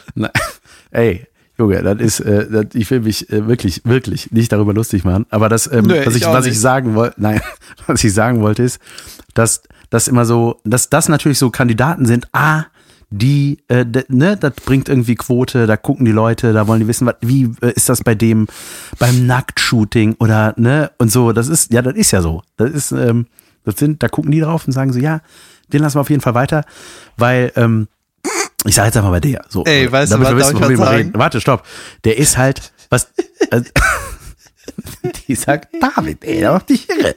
Ey, 0.91 1.27
Junge, 1.57 1.81
das 1.81 1.99
ist, 1.99 2.19
äh, 2.19 2.49
das, 2.49 2.65
ich 2.73 2.89
will 2.91 3.01
mich 3.01 3.29
äh, 3.31 3.47
wirklich, 3.47 3.81
wirklich 3.85 4.31
nicht 4.31 4.51
darüber 4.51 4.73
lustig 4.73 5.05
machen. 5.05 5.25
Aber 5.29 5.47
das, 5.47 5.71
ähm, 5.71 5.85
Nö, 5.85 6.05
was 6.05 6.15
ich 6.15 6.21
ich, 6.21 6.27
was 6.27 6.45
ich 6.45 6.59
sagen 6.59 6.95
wollte, 6.95 7.21
nein, 7.21 7.41
was 7.87 8.03
ich 8.03 8.13
sagen 8.13 8.41
wollte 8.41 8.63
ist, 8.63 8.79
dass 9.33 9.63
das 9.89 10.07
immer 10.07 10.25
so, 10.25 10.59
dass 10.65 10.89
das 10.89 11.07
natürlich 11.07 11.39
so 11.39 11.49
Kandidaten 11.49 12.05
sind, 12.05 12.27
ah, 12.33 12.65
die, 13.09 13.59
äh, 13.69 13.85
ne, 14.09 14.35
das 14.35 14.53
bringt 14.65 14.89
irgendwie 14.89 15.15
Quote, 15.15 15.67
da 15.67 15.77
gucken 15.77 16.05
die 16.05 16.11
Leute, 16.11 16.51
da 16.51 16.67
wollen 16.67 16.81
die 16.81 16.87
wissen, 16.87 17.07
was, 17.07 17.15
wie 17.21 17.51
äh, 17.61 17.71
ist 17.73 17.87
das 17.87 18.03
bei 18.03 18.15
dem, 18.15 18.47
beim 18.99 19.25
Nacktshooting 19.25 20.15
oder, 20.19 20.53
ne, 20.57 20.91
und 20.97 21.11
so, 21.11 21.31
das 21.31 21.47
ist, 21.47 21.71
ja, 21.71 21.81
das 21.81 21.95
ist 21.95 22.11
ja 22.11 22.21
so. 22.21 22.41
Das 22.57 22.71
ist, 22.71 22.91
ähm, 22.91 23.27
das 23.63 23.77
sind, 23.77 24.03
da 24.03 24.09
gucken 24.09 24.31
die 24.31 24.41
drauf 24.41 24.65
und 24.67 24.73
sagen 24.73 24.91
so, 24.91 24.99
ja, 24.99 25.21
den 25.71 25.81
lassen 25.81 25.95
wir 25.95 26.01
auf 26.01 26.09
jeden 26.09 26.21
Fall 26.21 26.33
weiter, 26.33 26.65
weil, 27.15 27.51
ähm, 27.55 27.87
ich 28.65 28.75
sage 28.75 28.87
jetzt 28.87 28.97
einfach 28.97 29.09
mal 29.11 29.21
der. 29.21 29.43
So, 29.49 29.63
Ey, 29.63 29.91
weißt 29.91 30.11
du 30.13 30.19
was, 30.19 30.29
wir 30.29 30.35
darf 30.39 30.51
ich 30.51 30.77
was 30.79 30.87
sagen? 30.87 30.95
reden. 30.97 31.11
Warte, 31.15 31.41
stopp. 31.41 31.63
Der 32.03 32.17
ist 32.17 32.37
halt, 32.37 32.71
was, 32.89 33.07
also, 33.51 33.69
die 35.27 35.35
sagt, 35.35 35.69
David, 35.79 36.23
ey, 36.23 36.41
da 36.41 36.53
macht 36.53 36.69
dich 36.69 36.87
irre. 36.89 37.15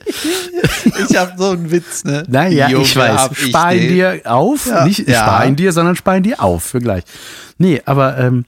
Ich 1.08 1.16
hab 1.16 1.38
so 1.38 1.50
einen 1.50 1.70
Witz, 1.70 2.04
ne? 2.04 2.24
Naja, 2.28 2.68
Junge, 2.68 2.84
ich 2.84 2.96
weiß, 2.96 3.30
spar 3.36 3.74
ihn 3.74 3.88
dir 3.88 4.20
auf, 4.24 4.66
Ja. 4.66 4.84
nicht 4.84 5.08
Ja. 5.08 5.22
spar 5.22 5.46
ihn 5.46 5.56
dir, 5.56 5.72
sondern 5.72 5.96
spar 5.96 6.16
ihn 6.16 6.22
dir 6.22 6.42
auf 6.42 6.62
für 6.64 6.80
gleich. 6.80 7.04
Nee, 7.58 7.82
aber 7.84 8.18
ähm, 8.18 8.44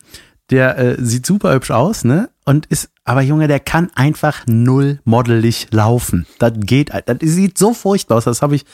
der 0.51 0.79
äh, 0.79 0.97
sieht 0.99 1.27
super 1.27 1.53
hübsch 1.55 1.71
aus, 1.71 2.05
ne? 2.05 2.31
Und 2.45 2.67
ist, 2.67 2.91
aber 3.05 3.23
Junge, 3.23 3.49
der 3.49 3.61
kann 3.61 3.91
einfach 3.95 4.47
null 4.47 5.01
modelig 5.05 5.69
laufen. 5.71 6.27
Das 6.39 6.53
geht, 6.57 6.91
das 6.91 7.19
sieht 7.21 7.57
so 7.59 7.75
furchtbar 7.75 8.17
aus. 8.19 8.25
Das 8.25 8.43
habe 8.43 8.57
ich 8.57 8.65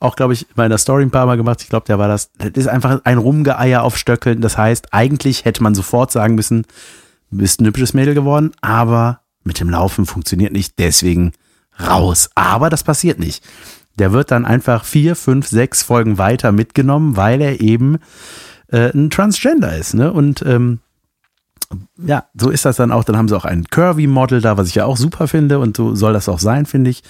auch, 0.00 0.16
glaube 0.16 0.32
ich, 0.32 0.42
in 0.42 0.54
meiner 0.56 0.78
Story 0.78 1.02
ein 1.02 1.10
paar 1.10 1.26
Mal 1.26 1.36
gemacht. 1.36 1.60
Ich 1.62 1.68
glaube, 1.68 1.86
der 1.86 1.98
war 1.98 2.08
das. 2.08 2.30
Das 2.38 2.50
ist 2.54 2.68
einfach 2.68 3.00
ein 3.04 3.18
Rumgeeier 3.18 3.82
auf 3.82 3.98
Stöckeln. 3.98 4.40
Das 4.40 4.56
heißt, 4.56 4.94
eigentlich 4.94 5.44
hätte 5.44 5.62
man 5.62 5.74
sofort 5.74 6.12
sagen 6.12 6.34
müssen, 6.34 6.64
bist 7.30 7.60
ein 7.60 7.66
hübsches 7.66 7.94
Mädel 7.94 8.14
geworden, 8.14 8.52
aber 8.60 9.20
mit 9.44 9.60
dem 9.60 9.70
Laufen 9.70 10.06
funktioniert 10.06 10.52
nicht, 10.52 10.78
deswegen 10.78 11.32
raus. 11.80 12.30
Aber 12.34 12.70
das 12.70 12.82
passiert 12.82 13.18
nicht. 13.18 13.44
Der 13.98 14.12
wird 14.12 14.30
dann 14.30 14.44
einfach 14.44 14.84
vier, 14.84 15.16
fünf, 15.16 15.48
sechs 15.48 15.82
Folgen 15.82 16.18
weiter 16.18 16.52
mitgenommen, 16.52 17.16
weil 17.16 17.40
er 17.40 17.60
eben 17.60 17.98
äh, 18.68 18.90
ein 18.92 19.10
Transgender 19.10 19.76
ist. 19.76 19.94
Ne? 19.94 20.12
Und 20.12 20.42
ähm, 20.42 20.80
ja, 21.98 22.24
so 22.38 22.50
ist 22.50 22.64
das 22.64 22.76
dann 22.76 22.92
auch. 22.92 23.04
Dann 23.04 23.16
haben 23.16 23.28
sie 23.28 23.36
auch 23.36 23.44
ein 23.44 23.64
Curvy-Model 23.64 24.40
da, 24.40 24.56
was 24.56 24.68
ich 24.68 24.74
ja 24.76 24.84
auch 24.84 24.96
super 24.96 25.28
finde 25.28 25.58
und 25.58 25.76
so 25.76 25.94
soll 25.94 26.12
das 26.12 26.28
auch 26.28 26.38
sein, 26.38 26.64
finde 26.66 26.90
ich. 26.90 27.02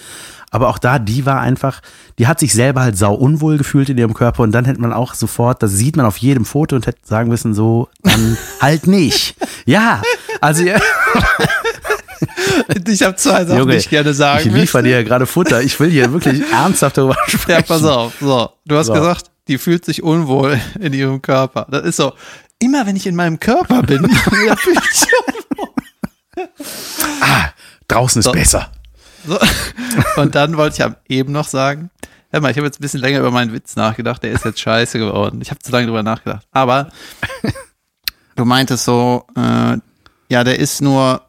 Aber 0.51 0.69
auch 0.69 0.79
da, 0.79 0.99
die 0.99 1.27
war 1.27 1.41
einfach, 1.41 1.81
die 2.19 2.27
hat 2.27 2.41
sich 2.41 2.55
selber 2.55 2.81
halt 2.81 2.97
sau 2.97 3.15
unwohl 3.15 3.59
gefühlt 3.59 3.89
in 3.91 3.99
ihrem 3.99 4.15
Körper 4.15 4.43
und 4.43 4.53
dann 4.53 4.65
hätte 4.65 4.81
man 4.81 4.93
auch 4.93 5.15
sofort, 5.15 5.63
das 5.63 5.73
sieht 5.73 5.97
man 5.97 6.07
auf 6.07 6.17
jedem 6.17 6.45
Foto 6.47 6.75
und 6.75 6.87
hätte 6.87 7.01
sagen 7.05 7.29
müssen, 7.29 7.53
so, 7.55 7.89
dann 8.03 8.37
halt 8.61 8.87
nicht. 8.87 9.37
Ja, 9.67 10.03
also 10.41 10.63
ja. 10.65 10.79
Ich 12.87 13.03
habe 13.03 13.17
zwei 13.17 13.45
Sachen, 13.45 13.59
Junge, 13.61 13.73
die 13.73 13.79
ich 13.79 13.91
gerne 13.91 14.13
sagen 14.15 14.49
ich 14.49 14.53
liefere 14.53 14.83
dir 14.83 14.91
ja 14.91 15.03
gerade 15.03 15.27
Futter. 15.27 15.63
Ich 15.63 15.79
will 15.79 15.91
hier 15.91 16.13
wirklich 16.13 16.43
ernsthaft 16.53 16.99
darüber 16.99 17.17
sprechen. 17.29 17.51
Ja, 17.61 17.63
pass 17.63 17.85
auf. 17.85 18.15
So, 18.21 18.51
du 18.67 18.77
hast 18.77 18.87
So. 18.87 18.93
gesagt, 18.95 19.27
die 19.47 19.59
fühlt 19.59 19.85
sich 19.85 20.03
unwohl 20.03 20.59
in 20.81 20.93
ihrem 20.93 21.23
Körper. 21.23 21.67
Das 21.71 21.85
ist 21.85 21.97
so. 21.97 22.13
Immer 22.61 22.87
wenn 22.87 22.97
ich 22.97 23.07
in 23.07 23.15
meinem 23.17 23.39
Körper 23.39 23.83
bin, 23.83 24.05
Ah, 27.21 27.51
draußen 27.89 28.21
ist 28.21 28.25
So. 28.27 28.33
besser. 28.33 28.71
so. 29.27 29.39
Und 30.17 30.35
dann 30.35 30.57
wollte 30.57 30.95
ich 31.09 31.17
eben 31.17 31.33
noch 31.33 31.47
sagen, 31.49 31.91
hör 32.31 32.41
mal, 32.41 32.51
ich 32.51 32.57
habe 32.57 32.67
jetzt 32.67 32.79
ein 32.79 32.83
bisschen 32.83 33.01
länger 33.01 33.21
über 33.21 33.31
meinen 33.31 33.53
Witz 33.53 33.77
nachgedacht, 33.77 34.23
der 34.23 34.33
ist 34.33 34.45
jetzt 34.45 34.61
scheiße 34.61 34.99
geworden. 34.99 35.41
Ich 35.41 35.51
habe 35.51 35.61
zu 35.61 35.73
lange 35.73 35.87
drüber 35.87 36.03
nachgedacht. 36.03 36.47
Aber 36.53 36.89
du 38.37 38.45
meintest 38.45 38.85
so, 38.85 39.27
äh, 39.37 39.79
ja, 40.31 40.45
der 40.45 40.59
ist 40.59 40.81
nur 40.81 41.23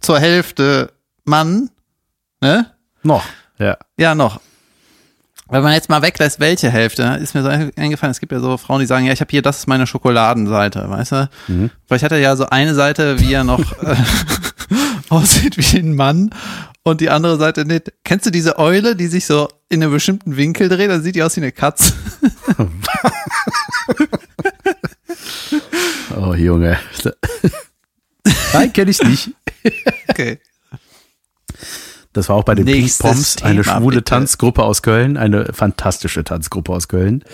zur 0.00 0.18
Hälfte 0.18 0.92
Mann, 1.24 1.70
ne? 2.40 2.72
Noch. 3.02 3.24
Ja. 3.58 3.76
Ja, 3.96 4.14
noch. 4.14 4.40
Wenn 5.52 5.62
man 5.62 5.74
jetzt 5.74 5.90
mal 5.90 6.00
weglässt, 6.00 6.40
welche 6.40 6.70
Hälfte, 6.70 7.02
ist 7.22 7.34
mir 7.34 7.42
so 7.42 7.48
eingefallen, 7.50 8.10
es 8.10 8.20
gibt 8.20 8.32
ja 8.32 8.40
so 8.40 8.56
Frauen, 8.56 8.80
die 8.80 8.86
sagen, 8.86 9.04
ja, 9.04 9.12
ich 9.12 9.20
habe 9.20 9.30
hier, 9.30 9.42
das 9.42 9.58
ist 9.58 9.66
meine 9.66 9.86
Schokoladenseite, 9.86 10.88
weißt 10.88 11.12
du? 11.12 11.28
Vielleicht 11.86 12.04
hat 12.04 12.12
er 12.12 12.18
ja 12.18 12.36
so 12.36 12.46
eine 12.46 12.74
Seite, 12.74 13.20
wie 13.20 13.34
er 13.34 13.44
noch 13.44 13.60
äh, 13.82 13.94
aussieht 15.10 15.58
wie 15.58 15.78
ein 15.78 15.94
Mann 15.94 16.30
und 16.84 17.02
die 17.02 17.10
andere 17.10 17.36
Seite 17.36 17.66
nicht. 17.66 17.92
Kennst 18.02 18.24
du 18.24 18.30
diese 18.30 18.58
Eule, 18.58 18.96
die 18.96 19.08
sich 19.08 19.26
so 19.26 19.46
in 19.68 19.82
einem 19.82 19.92
bestimmten 19.92 20.38
Winkel 20.38 20.70
dreht, 20.70 20.90
dann 20.90 21.02
sieht 21.02 21.16
die 21.16 21.22
aus 21.22 21.36
wie 21.36 21.42
eine 21.42 21.52
Katze. 21.52 21.92
Oh, 26.14 26.34
Junge. 26.34 26.78
Nein, 28.52 28.72
kenne 28.72 28.90
ich 28.90 29.02
nicht. 29.02 29.30
Okay. 30.08 30.38
Das 32.12 32.28
war 32.28 32.36
auch 32.36 32.44
bei 32.44 32.54
den 32.54 32.66
Pink 32.66 32.90
Poms, 32.98 33.42
eine 33.42 33.62
Thema, 33.62 33.78
schwule 33.78 33.96
bitte. 33.96 34.04
Tanzgruppe 34.10 34.62
aus 34.64 34.82
Köln, 34.82 35.16
eine 35.16 35.52
fantastische 35.54 36.24
Tanzgruppe 36.24 36.72
aus 36.72 36.88
Köln. 36.88 37.24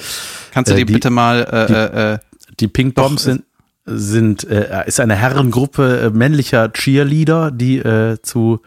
Kannst 0.52 0.70
du 0.70 0.74
Äh, 0.74 0.78
die, 0.78 0.84
die- 0.86 0.92
bitte 0.92 1.10
mal, 1.10 1.40
äh, 1.40 1.72
äh, 1.72 2.12
äh, 2.14 2.18
Die 2.60 2.68
Pink 2.68 2.94
Doch, 2.94 3.08
Poms 3.08 3.22
sind, 3.24 3.42
sind 3.86 4.44
äh, 4.44 4.86
ist 4.86 5.00
eine 5.00 5.16
Herrengruppe 5.16 6.00
äh, 6.02 6.10
männlicher 6.10 6.72
Cheerleader, 6.72 7.50
die 7.50 7.78
äh, 7.78 8.18
zu 8.22 8.60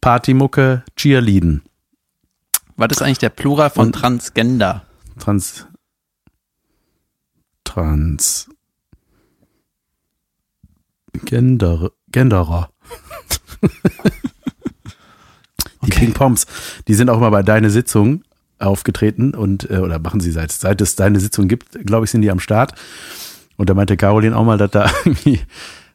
Partymucke 0.00 0.82
cheerleaden. 0.96 1.62
was 2.76 2.90
ist 2.90 3.02
eigentlich 3.02 3.18
der 3.18 3.28
Plural 3.30 3.70
von 3.70 3.86
Und- 3.86 3.92
Transgender? 3.92 4.82
Trans 5.20 5.66
Trans 7.64 8.48
Gender 11.24 11.90
Genderer. 12.10 12.70
Pink 16.02 16.14
Poms, 16.14 16.46
die 16.88 16.94
sind 16.94 17.10
auch 17.10 17.20
mal 17.20 17.30
bei 17.30 17.42
deine 17.42 17.70
Sitzung 17.70 18.22
aufgetreten 18.58 19.34
und 19.34 19.70
äh, 19.70 19.78
oder 19.78 19.98
machen 19.98 20.20
sie 20.20 20.30
seit 20.30 20.52
seit 20.52 20.80
es 20.80 20.96
deine 20.96 21.20
Sitzung 21.20 21.48
gibt, 21.48 21.86
glaube 21.86 22.04
ich, 22.04 22.10
sind 22.10 22.22
die 22.22 22.30
am 22.30 22.40
Start. 22.40 22.74
Und 23.56 23.70
da 23.70 23.74
meinte 23.74 23.96
Caroline 23.96 24.36
auch 24.36 24.44
mal, 24.44 24.58
dass 24.58 24.70
da 24.70 24.90
irgendwie, 25.04 25.40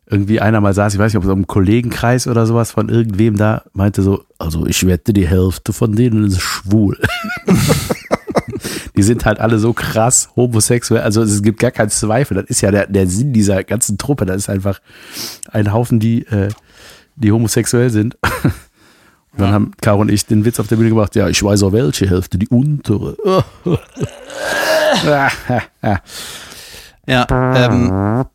irgendwie 0.06 0.40
einer 0.40 0.62
mal 0.62 0.74
saß, 0.74 0.94
ich 0.94 1.00
weiß 1.00 1.14
nicht, 1.14 1.18
ob 1.18 1.26
es 1.26 1.36
im 1.36 1.48
Kollegenkreis 1.48 2.28
oder 2.28 2.46
sowas 2.46 2.72
von 2.72 2.90
irgendwem 2.90 3.36
da, 3.36 3.64
meinte 3.74 4.02
so, 4.02 4.24
also 4.38 4.66
ich 4.66 4.86
wette, 4.86 5.12
die 5.14 5.28
Hälfte 5.28 5.74
von 5.74 5.96
denen 5.96 6.26
ist 6.26 6.42
schwul. 6.42 6.98
die 8.96 9.04
sind 9.04 9.26
halt 9.26 9.40
alle 9.40 9.60
so 9.60 9.74
krass 9.74 10.30
homosexuell, 10.36 11.02
also 11.02 11.22
es 11.22 11.42
gibt 11.42 11.60
gar 11.60 11.72
keinen 11.72 11.90
Zweifel, 11.90 12.36
das 12.36 12.46
ist 12.46 12.62
ja 12.62 12.72
der, 12.72 12.88
der 12.88 13.08
Sinn 13.08 13.34
dieser 13.34 13.64
ganzen 13.64 13.98
Truppe, 13.98 14.26
das 14.26 14.38
ist 14.38 14.50
einfach 14.50 14.80
ein 15.52 15.74
Haufen, 15.74 16.00
die, 16.00 16.26
äh, 16.28 16.50
die 17.16 17.32
homosexuell 17.32 17.90
sind. 17.90 18.18
Und 19.38 19.44
dann 19.44 19.54
haben 19.54 19.72
Caro 19.82 20.02
und 20.02 20.10
ich 20.10 20.26
den 20.26 20.46
Witz 20.46 20.60
auf 20.60 20.68
der 20.68 20.78
Bühne 20.78 20.90
gemacht, 20.90 21.16
ja, 21.16 21.30
ich 21.30 21.44
weiß 21.44 21.62
auch 21.64 21.72
welche 21.72 22.10
Hälfte, 22.10 22.38
die 22.38 22.48
untere. 22.48 23.16
Ja, 27.10 27.26
ähm, 27.56 28.26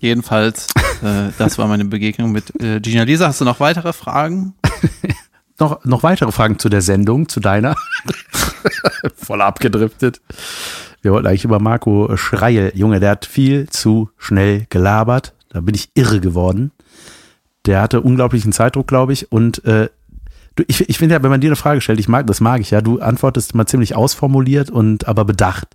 jedenfalls, 0.00 0.66
äh, 1.02 1.30
das 1.38 1.58
war 1.58 1.68
meine 1.68 1.84
Begegnung 1.84 2.32
mit 2.32 2.60
äh, 2.60 2.80
Gina 2.80 3.04
Lisa. 3.04 3.28
Hast 3.28 3.40
du 3.40 3.44
noch 3.44 3.60
weitere 3.60 3.92
Fragen? 3.92 4.54
noch, 5.60 5.84
noch 5.84 6.02
weitere 6.02 6.32
Fragen 6.32 6.58
zu 6.58 6.68
der 6.68 6.82
Sendung, 6.82 7.28
zu 7.28 7.38
deiner? 7.38 7.76
Voll 9.16 9.42
abgedriftet. 9.42 10.20
Wir 11.02 11.12
wollten 11.12 11.28
eigentlich 11.28 11.44
über 11.44 11.60
Marco 11.60 12.16
Schreil. 12.16 12.72
Junge, 12.74 12.98
der 12.98 13.10
hat 13.10 13.26
viel 13.26 13.68
zu 13.68 14.10
schnell 14.18 14.66
gelabert. 14.68 15.34
Da 15.50 15.60
bin 15.60 15.76
ich 15.76 15.90
irre 15.94 16.20
geworden. 16.20 16.72
Der 17.66 17.80
hatte 17.82 18.00
unglaublichen 18.00 18.52
Zeitdruck, 18.52 18.86
glaube 18.86 19.12
ich. 19.12 19.30
Und 19.32 19.64
äh, 19.64 19.88
du, 20.54 20.64
ich, 20.66 20.88
ich 20.88 20.98
finde 20.98 21.14
ja, 21.14 21.22
wenn 21.22 21.30
man 21.30 21.40
dir 21.40 21.48
eine 21.48 21.56
Frage 21.56 21.80
stellt, 21.80 22.00
ich 22.00 22.08
mag, 22.08 22.26
das 22.26 22.40
mag 22.40 22.60
ich 22.60 22.70
ja, 22.70 22.80
du 22.80 23.00
antwortest 23.00 23.54
mal 23.54 23.66
ziemlich 23.66 23.94
ausformuliert 23.96 24.70
und 24.70 25.08
aber 25.08 25.24
bedacht. 25.24 25.68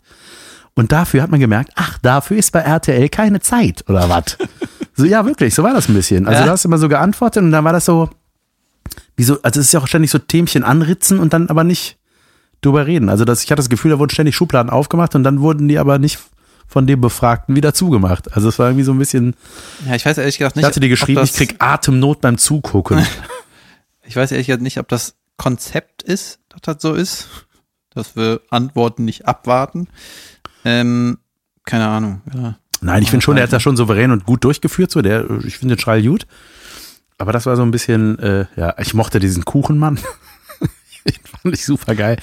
Und 0.73 0.91
dafür 0.93 1.21
hat 1.21 1.31
man 1.31 1.39
gemerkt, 1.41 1.71
ach, 1.75 1.97
dafür 2.01 2.37
ist 2.37 2.51
bei 2.51 2.59
RTL 2.61 3.09
keine 3.09 3.41
Zeit, 3.41 3.83
oder 3.89 4.07
was? 4.07 4.37
so, 4.95 5.03
ja, 5.05 5.25
wirklich, 5.25 5.53
so 5.53 5.63
war 5.63 5.73
das 5.73 5.89
ein 5.89 5.93
bisschen. 5.93 6.27
Also 6.27 6.39
Ja. 6.39 6.45
du 6.45 6.51
hast 6.51 6.63
immer 6.63 6.77
so 6.77 6.87
geantwortet 6.87 7.43
und 7.43 7.51
dann 7.51 7.65
war 7.65 7.73
das 7.73 7.85
so, 7.85 8.09
wie 9.17 9.23
so, 9.23 9.37
also 9.43 9.59
es 9.59 9.67
ist 9.67 9.73
ja 9.73 9.81
auch 9.81 9.87
ständig 9.87 10.11
so 10.11 10.17
Themchen 10.17 10.63
anritzen 10.63 11.19
und 11.19 11.33
dann 11.33 11.49
aber 11.49 11.65
nicht 11.65 11.97
drüber 12.61 12.87
reden. 12.87 13.09
Also 13.09 13.25
das, 13.25 13.43
ich 13.43 13.51
hatte 13.51 13.59
das 13.59 13.69
Gefühl, 13.69 13.91
da 13.91 13.99
wurden 13.99 14.11
ständig 14.11 14.35
Schubladen 14.35 14.69
aufgemacht 14.69 15.13
und 15.15 15.23
dann 15.23 15.41
wurden 15.41 15.67
die 15.67 15.77
aber 15.77 15.99
nicht 15.99 16.19
von 16.71 16.87
dem 16.87 17.01
Befragten 17.01 17.53
wieder 17.55 17.73
zugemacht. 17.73 18.33
Also 18.33 18.47
es 18.47 18.57
war 18.57 18.67
irgendwie 18.67 18.85
so 18.85 18.93
ein 18.93 18.97
bisschen, 18.97 19.35
Ja, 19.85 19.93
ich 19.95 20.05
weiß 20.05 20.17
ehrlich 20.17 20.37
gesagt 20.37 20.55
nicht. 20.55 20.63
ich 20.63 20.67
hatte 20.67 20.79
dir 20.79 20.87
geschrieben, 20.87 21.21
ich 21.21 21.33
krieg 21.33 21.55
Atemnot 21.59 22.21
beim 22.21 22.37
Zugucken. 22.37 23.05
Ich 24.03 24.15
weiß 24.17 24.31
ehrlich 24.31 24.47
gesagt 24.47 24.63
nicht, 24.63 24.77
ob 24.77 24.89
das 24.89 25.15
Konzept 25.37 26.03
ist, 26.03 26.39
dass 26.49 26.61
das 26.63 26.81
so 26.81 26.93
ist, 26.95 27.27
dass 27.91 28.15
wir 28.17 28.41
Antworten 28.49 29.05
nicht 29.05 29.25
abwarten. 29.25 29.87
Ähm, 30.65 31.19
keine 31.63 31.87
Ahnung. 31.87 32.21
Ja. 32.33 32.57
Nein, 32.81 33.03
ich 33.03 33.09
finde 33.09 33.23
schon, 33.23 33.35
der 33.35 33.43
hat 33.43 33.53
das 33.53 33.61
schon 33.61 33.77
souverän 33.77 34.11
und 34.11 34.25
gut 34.25 34.43
durchgeführt, 34.43 34.91
so 34.91 35.01
der, 35.01 35.29
ich 35.45 35.57
finde 35.57 35.75
den 35.75 35.79
Schrei 35.81 36.01
gut. 36.01 36.25
Aber 37.19 37.31
das 37.31 37.45
war 37.45 37.55
so 37.55 37.61
ein 37.61 37.71
bisschen, 37.71 38.19
äh, 38.19 38.47
ja, 38.57 38.73
ich 38.79 38.93
mochte 38.93 39.19
diesen 39.19 39.45
Kuchenmann. 39.45 39.97
Den 41.07 41.15
fand 41.23 41.55
ich 41.55 41.65
super 41.65 41.95
geil. 41.95 42.17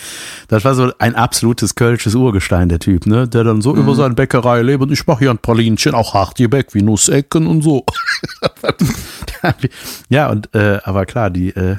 Das 0.49 0.65
war 0.65 0.75
so 0.75 0.93
ein 0.99 1.15
absolutes 1.17 1.75
kölsches 1.75 2.15
Urgestein, 2.15 2.69
der 2.69 2.79
Typ, 2.79 3.07
ne? 3.07 3.27
Der 3.29 3.43
dann 3.45 3.61
so 3.61 3.75
über 3.75 3.95
seine 3.95 4.15
Bäckerei 4.15 4.63
lebt 4.63 4.83
und 4.83 4.93
ich 4.93 5.07
mache 5.07 5.19
hier 5.21 5.31
ein 5.31 5.39
Pralinchen, 5.39 5.95
auch 5.95 6.15
hart 6.15 6.37
Gebäck 6.37 6.75
wie 6.75 6.83
Nussecken 6.83 7.47
und 7.47 7.63
so. 7.63 7.85
ja, 10.09 10.29
und 10.31 10.55
äh, 10.55 10.79
aber 10.85 11.07
klar, 11.07 11.31
die, 11.31 11.51
äh, 11.51 11.77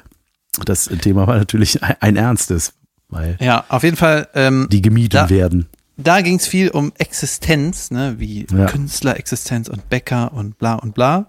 das 0.65 0.85
Thema 1.01 1.27
war 1.27 1.37
natürlich 1.37 1.81
ein, 1.83 1.95
ein 1.99 2.15
ernstes, 2.15 2.73
weil 3.09 3.37
ja, 3.39 3.63
auf 3.69 3.83
jeden 3.83 3.97
Fall. 3.97 4.27
Ähm, 4.35 4.67
die 4.71 4.81
gemieden 4.81 5.11
Da- 5.11 5.29
werden. 5.29 5.67
da 5.97 6.21
ging 6.21 6.35
es 6.35 6.47
viel 6.47 6.69
um 6.69 6.91
Existenz, 6.97 7.91
ne, 7.91 8.15
wie 8.17 8.45
Ja. 8.51 8.65
Künstlerexistenz 8.65 9.67
und 9.69 9.89
Bäcker 9.89 10.33
und 10.33 10.57
bla 10.57 10.75
und 10.75 10.93
bla. 10.95 11.27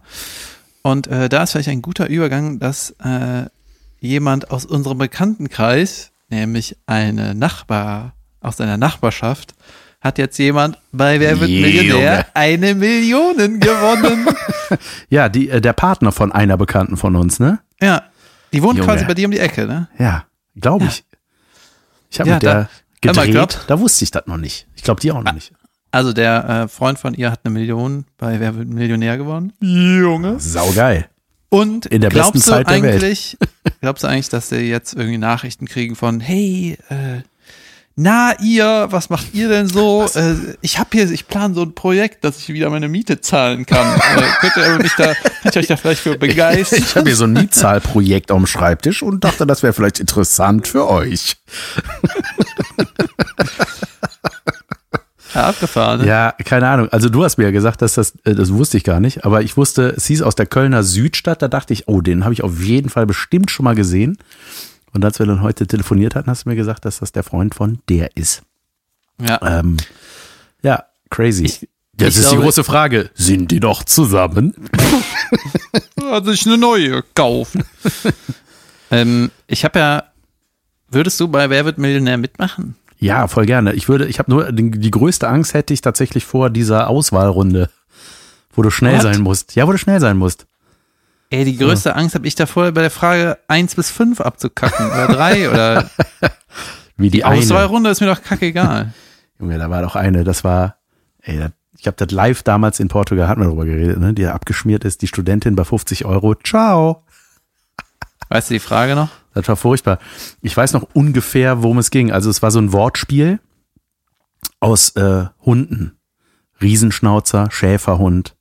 Und 0.83 1.07
äh, 1.09 1.29
da 1.29 1.43
ist 1.43 1.53
vielleicht 1.53 1.69
ein 1.69 1.83
guter 1.83 2.09
Übergang, 2.09 2.59
dass 2.59 2.91
äh, 3.05 3.45
jemand 4.01 4.51
aus 4.51 4.65
unserem 4.65 4.99
Bekanntenkreis, 4.99 6.11
nämlich 6.29 6.77
eine 6.87 7.35
Nachbar 7.35 8.15
aus 8.41 8.57
seiner 8.57 8.77
Nachbarschaft, 8.77 9.55
hat 10.01 10.17
jetzt 10.19 10.39
jemand 10.39 10.79
bei 10.93 11.21
Wer 11.21 11.39
wird. 11.41 11.51
Millionär 11.51 12.27
eine 12.35 12.75
Million 12.75 13.37
gewonnen. 13.61 14.27
Ja, 15.09 15.29
die, 15.29 15.49
äh, 15.51 15.61
der 15.61 15.73
Partner 15.73 16.13
von 16.13 16.31
einer 16.31 16.57
Bekannten 16.57 16.97
von 16.97 17.17
uns, 17.17 17.41
ne? 17.41 17.59
ja, 17.83 18.05
die 18.53 18.63
wohnt 18.63 18.79
Junge. 18.79 18.87
quasi 18.93 19.05
bei 19.05 19.15
dir 19.15 19.27
um 19.27 19.33
die 19.33 19.41
Ecke, 19.41 19.67
ne? 19.67 19.89
Ja, 19.99 20.27
glaube 20.55 20.85
ich. 20.85 21.05
Ich 22.09 22.21
habe 22.21 22.29
Ja, 22.31 22.35
mit 22.37 22.43
der 22.45 22.55
da- 22.55 22.69
gedreht, 23.01 23.31
glaub- 23.33 23.67
da 23.67 23.81
wusste 23.81 24.05
ich 24.05 24.13
das 24.13 24.29
noch 24.29 24.37
nicht. 24.37 24.69
Ich 24.77 24.85
glaube, 24.85 25.01
die 25.01 25.11
auch 25.11 25.21
noch 25.25 25.33
nicht. 25.33 25.53
Also 25.91 26.13
der 26.13 26.49
äh, 26.49 26.69
Freund 26.69 27.01
von 27.01 27.15
ihr 27.15 27.33
hat 27.33 27.41
eine 27.43 27.53
Million 27.53 28.05
bei 28.17 28.39
Wer 28.39 28.55
wird 28.57 28.69
Millionär 28.69 29.17
gewonnen. 29.17 29.53
Junge. 29.61 30.39
Saugeil. 30.39 31.09
Und 31.51 31.87
In 31.87 32.01
der 32.01 32.11
glaubst 32.11 32.33
besten 32.33 32.49
du 32.49 32.57
Zeit 32.57 32.69
der 32.69 32.83
Welt. 32.83 32.95
eigentlich, 32.95 33.37
glaubst 33.81 34.05
du 34.05 34.09
eigentlich, 34.09 34.29
dass 34.31 34.49
sie 34.49 34.61
jetzt 34.61 34.95
irgendwie 34.95 35.19
Nachrichten 35.19 35.67
kriegen 35.67 35.97
von, 35.97 36.21
hey, 36.21 36.79
äh, 36.89 37.23
na 37.97 38.35
ihr, 38.41 38.87
was 38.91 39.11
macht 39.11 39.35
ihr 39.35 39.49
denn 39.49 39.67
so? 39.69 40.09
Äh, 40.15 40.35
ich 40.63 40.79
habe 40.79 40.89
hier, 40.93 41.11
ich 41.11 41.27
plane 41.27 41.55
so 41.55 41.63
ein 41.63 41.75
Projekt, 41.75 42.25
dass 42.25 42.39
ich 42.39 42.49
wieder 42.49 42.71
meine 42.71 42.89
Miete 42.89 43.21
zahlen 43.21 43.67
kann. 43.67 43.99
äh, 43.99 44.23
könnt 44.41 44.57
ihr 44.57 44.79
mich 44.79 44.95
da, 44.97 45.13
könnt 45.43 45.57
ihr 45.57 45.61
euch 45.61 45.67
da 45.67 45.77
vielleicht 45.77 46.01
für 46.01 46.17
begeistern? 46.19 46.79
Ich 46.79 46.97
habe 46.97 47.09
hier 47.09 47.17
so 47.17 47.25
ein 47.25 47.33
Mietzahlprojekt 47.33 48.31
auf 48.31 48.39
dem 48.39 48.47
Schreibtisch 48.47 49.03
und 49.03 49.25
dachte, 49.25 49.47
das 49.47 49.63
wäre 49.63 49.73
vielleicht 49.73 50.01
interessant 50.01 50.69
für 50.69 50.89
euch. 50.89 51.37
Ja, 55.35 55.49
abgefahren. 55.49 56.01
Ne? 56.01 56.07
Ja, 56.07 56.33
keine 56.45 56.69
Ahnung. 56.69 56.89
Also 56.91 57.09
du 57.09 57.23
hast 57.25 57.37
mir 57.39 57.45
ja 57.45 57.51
gesagt, 57.51 57.83
dass 57.83 57.95
das, 57.95 58.15
äh, 58.25 58.35
das 58.35 58.53
wusste 58.53 58.77
ich 58.77 58.85
gar 58.85 59.01
nicht, 59.01 59.25
aber 59.25 59.43
ich 59.43 59.57
wusste, 59.57 59.89
es 59.97 60.07
hieß 60.07 60.23
aus 60.23 60.35
der 60.35 60.47
Kölner 60.47 60.83
Südstadt, 60.83 61.43
da 61.43 61.49
dachte 61.49 61.73
ich, 61.73 61.89
oh, 61.89 62.01
den 62.01 62.25
habe 62.25 62.35
ich 62.35 62.43
auf 62.43 62.61
jeden 62.61 62.91
Fall 62.91 63.07
bestimmt 63.07 63.51
schon 63.51 63.65
mal 63.65 63.75
gesehen. 63.75 64.19
Und 64.93 65.05
als 65.05 65.19
wir 65.21 65.27
dann 65.27 65.43
heute 65.43 65.67
telefoniert 65.67 66.15
hatten, 66.17 66.29
hast 66.31 66.45
du 66.47 66.49
mir 66.49 66.57
gesagt, 66.57 66.85
dass 66.85 66.99
das 66.99 67.13
der 67.13 67.23
Freund 67.23 67.55
von 67.55 67.79
der 67.89 68.17
ist. 68.17 68.43
Ja. 69.21 69.39
Ähm, 69.61 69.77
ja, 70.63 70.85
crazy. 71.11 71.45
Ich- 71.45 71.69
das 71.93 72.17
ich 72.17 72.23
ist 72.23 72.33
die 72.33 72.37
große 72.37 72.65
Frage. 72.65 73.11
Sind 73.15 73.51
die 73.51 73.61
noch 73.61 73.85
zusammen? 73.85 74.55
Hat 76.11 76.25
sich 76.25 76.47
eine 76.47 76.57
neue 76.57 76.89
gekauft. 77.03 77.53
ähm, 78.91 79.31
ich 79.47 79.65
habe 79.67 79.79
ja, 79.79 80.05
würdest 80.89 81.21
du 81.21 81.29
bei 81.29 81.51
Wer 81.51 81.67
wird 81.67 81.77
Millionär 81.77 82.17
mitmachen? 82.17 82.75
Ja, 83.01 83.29
voll 83.29 83.47
gerne. 83.47 83.73
Ich 83.73 83.89
würde, 83.89 84.07
ich 84.07 84.19
habe 84.19 84.31
nur 84.31 84.53
die, 84.53 84.91
größte 84.91 85.27
Angst 85.27 85.55
hätte 85.55 85.73
ich 85.73 85.81
tatsächlich 85.81 86.27
vor 86.27 86.51
dieser 86.51 86.89
Auswahlrunde, 86.89 87.71
wo 88.53 88.63
du 88.63 88.71
schnell 88.71 88.97
What? 88.97 89.03
sein 89.03 89.23
musst. 89.23 89.57
Ja, 89.57 89.67
wo 89.67 89.73
du 89.73 89.79
schnell 89.79 90.01
sein 90.01 90.19
musst. 90.19 90.47
Ey, 91.31 91.45
die 91.45 91.57
größte 91.57 91.97
Angst 91.97 92.15
habe 92.15 92.27
ich 92.27 92.35
davor, 92.35 92.73
bei 92.73 92.83
der 92.83 92.91
Frage 92.91 93.39
1 93.49 93.77
bis 93.77 93.91
5 93.91 94.21
abzukacken 94.21 94.87
oder 94.87 95.07
3 95.09 95.51
oder 95.51 95.91
Wie 96.97 97.09
die, 97.09 97.19
die 97.19 97.25
eine. 97.25 97.39
Auswahlrunde 97.39 97.89
ist 97.89 98.01
mir 98.01 98.09
doch 98.09 98.23
kackegal. 98.23 98.93
Junge, 99.39 99.57
da 99.59 99.71
war 99.71 99.81
doch 99.81 99.97
eine, 99.97 100.25
das 100.25 100.45
war, 100.45 100.77
ey, 101.23 101.47
ich 101.79 101.87
habe 101.87 101.97
das 101.97 102.11
live 102.11 102.43
damals 102.43 102.81
in 102.81 102.89
Portugal, 102.89 103.29
hatten 103.29 103.41
wir 103.41 103.47
darüber 103.47 103.65
geredet, 103.65 103.99
ne, 103.99 104.13
die 104.13 104.23
da 104.23 104.35
abgeschmiert 104.35 104.85
ist, 104.85 105.01
die 105.01 105.07
Studentin 105.07 105.57
bei 105.57 105.65
50 105.65 106.05
Euro. 106.05 106.35
Ciao. 106.35 107.05
Weißt 108.31 108.49
du 108.49 108.55
die 108.55 108.61
Frage 108.61 108.95
noch? 108.95 109.11
Das 109.35 109.47
war 109.49 109.57
furchtbar. 109.57 109.99
Ich 110.41 110.57
weiß 110.57 110.73
noch 110.73 110.89
ungefähr, 110.95 111.63
worum 111.63 111.79
es 111.79 111.91
ging. 111.91 112.11
Also 112.11 112.31
es 112.31 112.43
war 112.43 112.51
so 112.51 112.61
ein 112.61 112.73
Wortspiel 112.73 113.41
aus 114.61 114.97
äh, 114.97 115.27
Hunden. 115.45 115.99
Riesenschnauzer, 116.63 117.49
Schäferhund. 117.51 118.37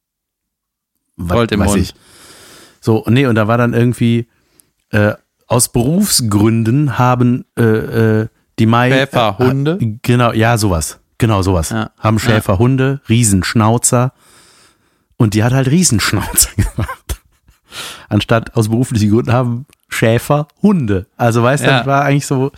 Was 1.18 1.36
Gold 1.36 1.52
im 1.52 1.60
weiß 1.60 1.70
Mund. 1.70 1.82
ich. 1.82 1.96
So, 2.82 3.04
nee, 3.08 3.26
und 3.26 3.36
da 3.36 3.48
war 3.48 3.58
dann 3.58 3.74
irgendwie 3.74 4.28
äh, 4.92 5.14
aus 5.48 5.70
Berufsgründen 5.70 6.98
haben 6.98 7.46
äh, 7.58 7.64
äh, 7.64 8.28
die 8.60 8.66
Mai 8.66 8.92
Schäferhunde? 8.92 9.78
Äh, 9.82 9.98
genau, 10.02 10.32
ja, 10.34 10.58
sowas. 10.58 11.00
Genau, 11.18 11.42
sowas. 11.42 11.72
Ja. 11.72 11.92
Haben 11.98 12.20
Schäferhunde, 12.20 13.02
Riesenschnauzer. 13.10 14.14
Und 15.18 15.34
die 15.34 15.44
hat 15.44 15.54
halt 15.54 15.68
Riesenschnauzer 15.68 16.50
gemacht. 16.56 17.22
Anstatt 18.08 18.56
aus 18.56 18.70
beruflichen 18.70 19.12
Gründen 19.12 19.34
haben 19.34 19.66
Schäfer 19.90 20.48
Hunde. 20.62 21.08
Also 21.18 21.44
weißt 21.44 21.64
du, 21.64 21.68
Ja. 21.68 21.78
das 21.80 21.88
war 21.88 22.04
eigentlich 22.04 22.26
so. 22.26 22.52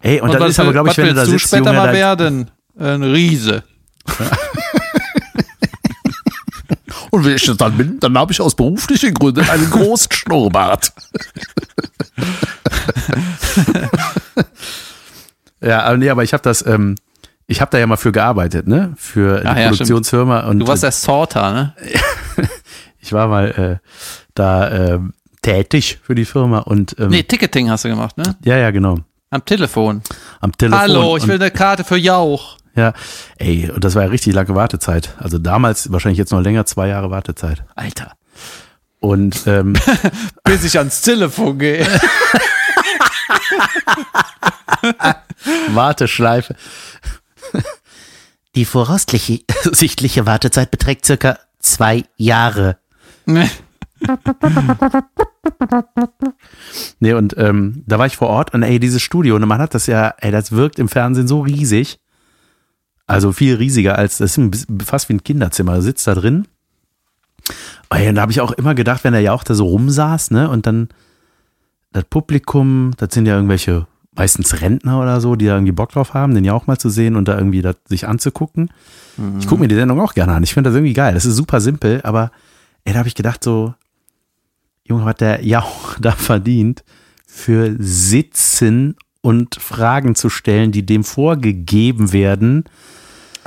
Ey, 0.00 0.20
und, 0.20 0.32
das 0.32 0.40
was 0.40 0.50
ist 0.50 0.60
aber, 0.60 0.72
glaube 0.72 0.90
ich, 0.90 0.96
wenn 0.98 1.06
du 1.08 1.14
da 1.14 1.20
willst 1.22 1.32
du 1.32 1.38
sitzt, 1.38 1.48
später 1.48 1.72
Junge, 1.72 1.78
mal 1.78 1.92
werden? 1.92 2.50
Ein 2.78 3.02
Riese. 3.02 3.64
und 7.10 7.24
wenn 7.24 7.34
ich 7.36 7.44
das 7.46 7.56
dann 7.56 7.76
bin, 7.76 7.98
dann 8.00 8.16
habe 8.18 8.32
ich 8.32 8.40
aus 8.40 8.54
beruflichen 8.54 9.14
Gründen 9.14 9.48
einen 9.48 9.70
großen 9.70 10.12
Schnurrbart. 10.12 10.92
ja, 15.60 15.82
aber 15.82 15.96
nee, 15.96 16.10
aber 16.10 16.22
ich 16.22 16.32
habe 16.32 16.42
das, 16.42 16.64
ähm, 16.66 16.96
ich 17.46 17.60
habe 17.60 17.70
da 17.70 17.78
ja 17.78 17.86
mal 17.86 17.96
für 17.96 18.12
gearbeitet, 18.12 18.66
ne? 18.66 18.92
Für 18.96 19.40
die 19.40 19.46
Ach 19.46 19.56
ja, 19.56 19.68
Produktionsfirma. 19.70 20.40
Und 20.40 20.58
Du 20.60 20.66
warst 20.66 20.82
der 20.82 20.92
Sorter, 20.92 21.52
ne? 21.52 21.74
ich 23.00 23.12
war 23.12 23.28
mal 23.28 23.50
äh, 23.50 23.78
da 24.34 24.70
ähm, 24.70 25.14
tätig 25.46 25.98
für 26.02 26.14
die 26.16 26.24
Firma 26.24 26.58
und 26.58 26.96
ähm, 26.98 27.10
Nee, 27.10 27.22
Ticketing 27.22 27.70
hast 27.70 27.84
du 27.84 27.88
gemacht, 27.88 28.18
ne? 28.18 28.34
ja, 28.44 28.56
ja, 28.56 28.72
genau. 28.72 28.98
Am 29.30 29.44
Telefon. 29.44 30.02
Am 30.40 30.50
Telefon. 30.56 30.80
Hallo, 30.80 31.16
ich 31.16 31.26
will 31.26 31.36
eine 31.36 31.50
Karte 31.52 31.84
für 31.84 31.96
Jauch. 31.96 32.58
Ja, 32.74 32.92
ey, 33.38 33.70
und 33.70 33.84
das 33.84 33.94
war 33.94 34.02
ja 34.02 34.08
richtig 34.08 34.34
lange 34.34 34.54
Wartezeit. 34.56 35.14
Also 35.18 35.38
damals 35.38 35.92
wahrscheinlich 35.92 36.18
jetzt 36.18 36.32
noch 36.32 36.40
länger, 36.40 36.66
zwei 36.66 36.88
Jahre 36.88 37.10
Wartezeit. 37.10 37.62
Alter. 37.76 38.12
Und 38.98 39.46
ähm, 39.46 39.74
Bis 40.44 40.64
ich 40.64 40.78
ans 40.78 41.02
Telefon 41.02 41.58
gehe. 41.60 41.86
Warteschleife. 45.68 46.56
Die 48.56 48.64
voraussichtliche 48.64 49.44
sichtliche 49.74 50.26
Wartezeit 50.26 50.70
beträgt 50.72 51.06
circa 51.06 51.38
zwei 51.60 52.04
Jahre. 52.16 52.78
Ne. 54.06 54.18
Nee, 57.00 57.12
und 57.14 57.36
ähm, 57.38 57.82
da 57.86 57.98
war 57.98 58.06
ich 58.06 58.16
vor 58.16 58.28
Ort 58.28 58.54
und 58.54 58.62
ey, 58.62 58.78
dieses 58.78 59.02
Studio, 59.02 59.36
und 59.36 59.46
man 59.46 59.60
hat 59.60 59.74
das 59.74 59.86
ja, 59.86 60.14
ey, 60.18 60.30
das 60.30 60.52
wirkt 60.52 60.78
im 60.78 60.88
Fernsehen 60.88 61.28
so 61.28 61.40
riesig. 61.40 61.98
Also 63.06 63.32
viel 63.32 63.54
riesiger 63.54 63.96
als, 63.96 64.18
das 64.18 64.36
ist 64.36 64.66
fast 64.84 65.08
wie 65.08 65.14
ein 65.14 65.22
Kinderzimmer, 65.24 65.80
sitzt 65.80 66.06
da 66.06 66.14
drin. 66.14 66.46
Ey, 67.90 68.08
und 68.08 68.16
da 68.16 68.22
habe 68.22 68.32
ich 68.32 68.40
auch 68.40 68.52
immer 68.52 68.74
gedacht, 68.74 69.04
wenn 69.04 69.12
der 69.12 69.22
ja 69.22 69.32
auch 69.32 69.44
da 69.44 69.54
so 69.54 69.66
rumsaß, 69.66 70.32
ne, 70.32 70.50
und 70.50 70.66
dann 70.66 70.88
das 71.92 72.04
Publikum, 72.04 72.92
das 72.96 73.14
sind 73.14 73.26
ja 73.26 73.36
irgendwelche, 73.36 73.86
meistens 74.14 74.60
Rentner 74.60 75.00
oder 75.00 75.20
so, 75.20 75.36
die 75.36 75.46
da 75.46 75.54
irgendwie 75.54 75.72
Bock 75.72 75.92
drauf 75.92 76.14
haben, 76.14 76.34
den 76.34 76.44
ja 76.44 76.52
auch 76.52 76.66
mal 76.66 76.78
zu 76.78 76.90
sehen 76.90 77.16
und 77.16 77.28
da 77.28 77.38
irgendwie 77.38 77.62
das 77.62 77.76
sich 77.88 78.08
anzugucken. 78.08 78.70
Ich 79.38 79.46
gucke 79.46 79.60
mir 79.62 79.68
die 79.68 79.74
Sendung 79.76 80.00
auch 80.00 80.12
gerne 80.14 80.34
an. 80.34 80.42
Ich 80.42 80.52
finde 80.52 80.68
das 80.68 80.76
irgendwie 80.76 80.92
geil. 80.92 81.14
Das 81.14 81.24
ist 81.24 81.36
super 81.36 81.60
simpel, 81.60 82.00
aber 82.02 82.32
ey, 82.84 82.92
da 82.92 82.98
habe 82.98 83.08
ich 83.08 83.14
gedacht 83.14 83.42
so, 83.44 83.74
Junge, 84.88 85.04
was 85.04 85.16
der 85.16 85.44
Jauch 85.44 85.96
da 86.00 86.12
verdient, 86.12 86.84
für 87.26 87.76
Sitzen 87.78 88.96
und 89.20 89.56
Fragen 89.56 90.14
zu 90.14 90.30
stellen, 90.30 90.72
die 90.72 90.86
dem 90.86 91.04
vorgegeben 91.04 92.12
werden. 92.12 92.64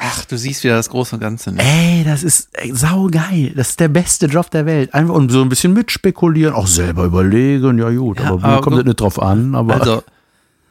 Ach, 0.01 0.25
du 0.25 0.37
siehst 0.37 0.63
wieder 0.63 0.75
das 0.75 0.89
Große 0.89 1.15
und 1.15 1.21
Ganze. 1.21 1.51
Ne? 1.51 1.61
Ey, 1.61 2.03
das 2.05 2.23
ist 2.23 2.49
ey, 2.53 2.73
saugeil. 2.73 3.51
Das 3.55 3.69
ist 3.69 3.79
der 3.79 3.89
beste 3.89 4.27
Job 4.27 4.49
der 4.51 4.65
Welt. 4.65 4.93
Einfach 4.93 5.13
und 5.13 5.29
so 5.29 5.41
ein 5.41 5.49
bisschen 5.49 5.73
mitspekulieren, 5.73 6.53
auch 6.53 6.67
selber 6.67 7.03
überlegen. 7.05 7.77
Ja 7.77 7.89
gut, 7.89 8.19
Ja, 8.19 8.27
aber 8.27 8.37
mir 8.37 8.43
aber 8.45 8.61
kommt 8.61 8.77
das 8.77 8.85
nicht 8.85 9.01
drauf 9.01 9.21
an. 9.21 9.55
Aber 9.55 9.73
Also, 9.73 10.03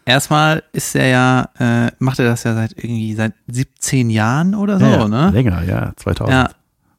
erstmal 0.04 0.62
ist 0.72 0.94
er 0.94 1.08
ja, 1.08 1.48
äh, 1.58 1.90
macht 1.98 2.18
er 2.18 2.24
das 2.26 2.44
ja 2.44 2.54
seit 2.54 2.72
irgendwie 2.76 3.14
seit 3.14 3.34
17 3.48 4.08
Jahren 4.10 4.54
oder 4.54 4.78
so, 4.78 4.86
ja, 4.86 4.98
ja, 4.98 5.08
ne? 5.08 5.30
länger, 5.30 5.62
ja, 5.64 5.92
2000. 5.96 6.32
Ja. 6.32 6.50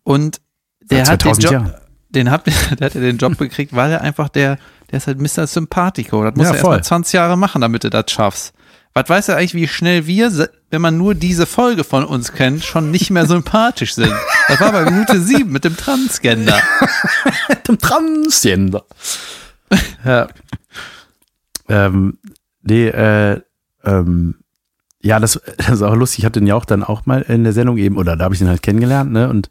Und 0.04 0.40
der 0.82 1.06
Seit 1.06 1.14
hat 1.14 1.26
den 1.26 1.34
2000 1.34 1.44
Job, 1.44 1.52
Jahren. 1.54 1.74
Den 2.10 2.32
hat, 2.32 2.46
der 2.80 2.86
hat 2.86 2.94
ja 2.96 3.02
den 3.02 3.18
Job 3.18 3.38
gekriegt, 3.38 3.76
weil 3.76 3.92
er 3.92 4.02
einfach 4.02 4.30
der, 4.30 4.58
der 4.92 4.98
ist 4.98 5.08
halt 5.08 5.20
Mr. 5.20 5.48
Sympathico. 5.48 6.24
Das 6.24 6.36
muss 6.36 6.44
Ja, 6.46 6.50
er 6.52 6.56
erstmal 6.56 6.78
voll. 6.78 6.84
20 6.84 7.14
Jahre 7.14 7.38
machen, 7.38 7.62
damit 7.62 7.84
du 7.84 7.90
das 7.90 8.06
schaffst. 8.12 8.54
Was 8.94 9.08
weiß 9.08 9.30
er 9.30 9.38
eigentlich, 9.38 9.54
wie 9.54 9.68
schnell 9.68 10.08
wir, 10.08 10.50
wenn 10.72 10.82
man 10.82 10.98
nur 10.98 11.14
diese 11.14 11.46
Folge 11.46 11.84
von 11.84 12.04
uns 12.04 12.34
kennt, 12.34 12.64
schon 12.64 12.90
nicht 12.90 13.12
mehr 13.12 13.28
sympathisch 13.28 13.94
sind? 13.94 14.12
Das 14.48 14.60
war 14.60 14.72
bei 14.72 14.90
Minute 14.90 15.22
7 15.22 15.50
mit 15.52 15.64
dem 15.64 15.78
Transgender. 15.78 16.60
mit 17.50 17.66
dem 17.68 17.78
Transgender. 17.78 18.84
ja. 20.04 20.28
Ähm, 21.68 22.18
nee, 22.64 22.88
äh, 22.88 23.42
ähm, 23.86 24.36
ja, 25.02 25.20
das, 25.20 25.40
das 25.58 25.70
ist 25.70 25.82
auch 25.84 25.96
lustig. 25.96 26.20
Ich 26.20 26.26
hatte 26.26 26.40
den 26.40 26.48
ja 26.48 26.56
auch 26.56 26.66
dann 26.66 26.84
auch 26.84 27.06
mal 27.06 27.22
in 27.22 27.44
der 27.44 27.54
Sendung 27.54 27.78
eben, 27.78 27.96
oder 27.96 28.18
da 28.18 28.26
habe 28.26 28.34
ich 28.36 28.42
ihn 28.42 28.50
halt 28.50 28.64
kennengelernt, 28.64 29.12
ne? 29.12 29.30
Und 29.30 29.50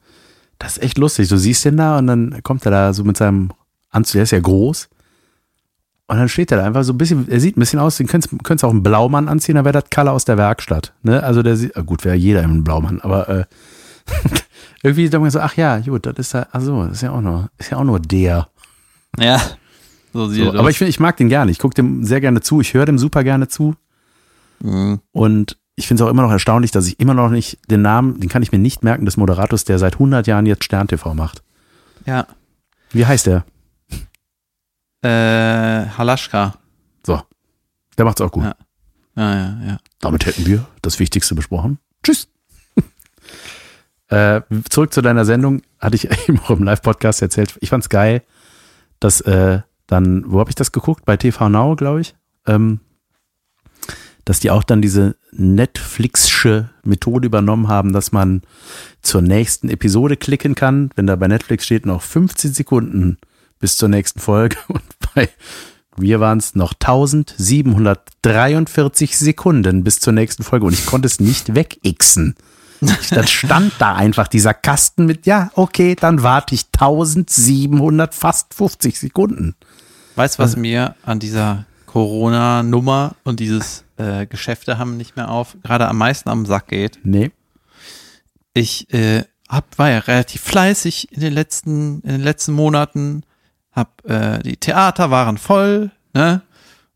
das 0.58 0.76
ist 0.76 0.82
echt 0.82 0.98
lustig. 0.98 1.28
Du 1.28 1.36
siehst 1.36 1.64
den 1.64 1.76
da 1.76 1.98
und 1.98 2.06
dann 2.06 2.42
kommt 2.42 2.64
er 2.64 2.70
da 2.70 2.92
so 2.92 3.04
mit 3.04 3.16
seinem 3.16 3.52
Anzug, 3.90 4.14
der 4.14 4.22
ist 4.24 4.32
ja 4.32 4.40
groß. 4.40 4.88
Und 6.10 6.16
dann 6.16 6.28
steht 6.28 6.50
er 6.50 6.58
da 6.58 6.64
einfach 6.64 6.84
so 6.84 6.94
ein 6.94 6.98
bisschen, 6.98 7.28
er 7.28 7.38
sieht 7.38 7.56
ein 7.56 7.60
bisschen 7.60 7.78
aus, 7.78 7.98
den 7.98 8.06
könntest 8.06 8.32
du 8.32 8.66
auch 8.66 8.70
einen 8.70 8.82
Blaumann 8.82 9.28
anziehen, 9.28 9.56
dann 9.56 9.66
wäre 9.66 9.74
das 9.74 9.90
Color 9.90 10.12
aus 10.12 10.24
der 10.24 10.38
Werkstatt. 10.38 10.94
Ne? 11.02 11.22
Also 11.22 11.42
der 11.42 11.56
sieht, 11.56 11.76
ah, 11.76 11.82
gut, 11.82 12.04
wäre 12.04 12.16
jeder 12.16 12.42
ein 12.42 12.64
Blaumann, 12.64 13.00
aber 13.02 13.28
äh, 13.28 13.44
irgendwie 14.82 15.10
denkt 15.10 15.20
man 15.20 15.30
so, 15.30 15.40
ach 15.40 15.54
ja, 15.56 15.78
gut, 15.80 16.06
das 16.06 16.14
ist 16.18 16.32
ja, 16.32 16.46
ach 16.50 16.62
so, 16.62 16.82
das 16.84 16.94
ist 16.94 17.02
ja 17.02 17.10
auch 17.10 17.20
nur, 17.20 17.50
ist 17.58 17.70
ja 17.70 17.76
auch 17.76 17.84
nur 17.84 18.00
der. 18.00 18.48
Ja. 19.18 19.40
So 20.14 20.28
sieht 20.28 20.44
So, 20.44 20.52
er 20.52 20.60
aber 20.60 20.70
ich, 20.70 20.78
find, 20.78 20.88
ich 20.88 20.98
mag 20.98 21.18
den 21.18 21.28
gerne. 21.28 21.50
Ich 21.50 21.58
gucke 21.58 21.74
dem 21.74 22.04
sehr 22.04 22.22
gerne 22.22 22.40
zu. 22.40 22.62
Ich 22.62 22.72
höre 22.72 22.86
dem 22.86 22.98
super 22.98 23.22
gerne 23.22 23.48
zu. 23.48 23.74
Mhm. 24.60 25.00
Und 25.12 25.58
ich 25.78 25.86
finde 25.86 26.02
es 26.02 26.06
auch 26.06 26.10
immer 26.10 26.22
noch 26.22 26.32
erstaunlich, 26.32 26.72
dass 26.72 26.88
ich 26.88 26.98
immer 26.98 27.14
noch 27.14 27.30
nicht 27.30 27.58
den 27.70 27.82
Namen, 27.82 28.18
den 28.18 28.28
kann 28.28 28.42
ich 28.42 28.50
mir 28.50 28.58
nicht 28.58 28.82
merken, 28.82 29.04
des 29.04 29.16
Moderators, 29.16 29.64
der 29.64 29.78
seit 29.78 29.94
100 29.94 30.26
Jahren 30.26 30.44
jetzt 30.44 30.64
Stern 30.64 30.88
TV 30.88 31.14
macht. 31.14 31.44
Ja. 32.04 32.26
Wie 32.90 33.06
heißt 33.06 33.26
der? 33.26 33.44
Äh, 35.02 35.88
Halaschka. 35.96 36.54
So. 37.06 37.22
Der 37.96 38.04
macht's 38.04 38.20
auch 38.20 38.32
gut. 38.32 38.42
Ja. 38.42 38.56
Ja, 39.14 39.34
ja, 39.34 39.58
ja. 39.66 39.78
Damit 40.00 40.26
hätten 40.26 40.46
wir 40.46 40.66
das 40.82 40.98
Wichtigste 40.98 41.36
besprochen. 41.36 41.78
Tschüss. 42.02 42.28
äh, 44.08 44.40
zurück 44.68 44.92
zu 44.92 45.00
deiner 45.00 45.24
Sendung. 45.24 45.62
Hatte 45.78 45.94
ich 45.94 46.10
eben 46.28 46.40
auch 46.40 46.50
im 46.50 46.64
Live-Podcast 46.64 47.22
erzählt. 47.22 47.56
Ich 47.60 47.70
fand's 47.70 47.88
geil, 47.88 48.22
dass 48.98 49.20
äh, 49.20 49.60
dann, 49.86 50.24
wo 50.26 50.40
habe 50.40 50.50
ich 50.50 50.56
das 50.56 50.72
geguckt? 50.72 51.04
Bei 51.04 51.16
TV 51.16 51.48
Now, 51.48 51.76
glaube 51.76 52.00
ich. 52.00 52.16
Ähm, 52.46 52.80
dass 54.24 54.40
die 54.40 54.50
auch 54.50 54.64
dann 54.64 54.82
diese 54.82 55.16
Netflixsche 55.32 56.70
Methode 56.82 57.26
übernommen 57.26 57.68
haben, 57.68 57.92
dass 57.92 58.12
man 58.12 58.42
zur 59.02 59.20
nächsten 59.22 59.68
Episode 59.68 60.16
klicken 60.16 60.54
kann. 60.54 60.90
Wenn 60.96 61.06
da 61.06 61.16
bei 61.16 61.28
Netflix 61.28 61.66
steht 61.66 61.84
noch 61.86 62.02
15 62.02 62.54
Sekunden 62.54 63.18
bis 63.60 63.76
zur 63.76 63.88
nächsten 63.88 64.20
Folge 64.20 64.56
und 64.68 64.82
bei 65.14 65.28
mir 65.96 66.20
waren 66.20 66.38
es 66.38 66.54
noch 66.54 66.74
1743 66.74 69.18
Sekunden 69.18 69.82
bis 69.84 70.00
zur 70.00 70.12
nächsten 70.12 70.42
Folge 70.44 70.66
und 70.66 70.72
ich 70.72 70.86
konnte 70.86 71.06
es 71.06 71.20
nicht 71.20 71.54
wegixen. 71.54 72.34
das 73.10 73.30
stand 73.30 73.72
da 73.80 73.96
einfach, 73.96 74.28
dieser 74.28 74.54
Kasten 74.54 75.06
mit, 75.06 75.26
ja, 75.26 75.50
okay, 75.54 75.96
dann 75.98 76.22
warte 76.22 76.54
ich 76.54 76.66
1700, 76.72 78.14
fast 78.14 78.54
50 78.54 78.96
Sekunden. 78.98 79.56
Weißt 80.14 80.38
du, 80.38 80.42
was 80.42 80.56
mir 80.56 80.94
an 81.02 81.18
dieser 81.18 81.66
Corona-Nummer 81.88 83.16
und 83.24 83.40
dieses 83.40 83.84
äh, 83.96 84.26
Geschäfte 84.26 84.78
haben 84.78 84.96
nicht 84.96 85.16
mehr 85.16 85.30
auf, 85.30 85.56
gerade 85.64 85.88
am 85.88 85.98
meisten 85.98 86.28
am 86.28 86.46
Sack 86.46 86.68
geht? 86.68 87.00
Nee. 87.02 87.32
Ich 88.54 88.92
äh, 88.92 89.24
hab, 89.48 89.78
war 89.78 89.90
ja 89.90 89.98
relativ 89.98 90.42
fleißig 90.42 91.12
in 91.12 91.20
den 91.20 91.32
letzten, 91.32 92.00
in 92.02 92.10
den 92.10 92.22
letzten 92.22 92.52
Monaten, 92.52 93.24
hab, 93.72 94.04
äh, 94.08 94.38
die 94.40 94.56
Theater 94.56 95.10
waren 95.10 95.38
voll, 95.38 95.90
ne? 96.14 96.42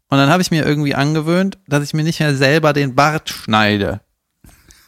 Und 0.08 0.18
dann 0.18 0.28
habe 0.28 0.42
ich 0.42 0.50
mir 0.50 0.66
irgendwie 0.66 0.94
angewöhnt, 0.94 1.58
dass 1.66 1.82
ich 1.82 1.94
mir 1.94 2.04
nicht 2.04 2.20
mehr 2.20 2.36
selber 2.36 2.74
den 2.74 2.94
Bart 2.94 3.30
schneide. 3.30 4.00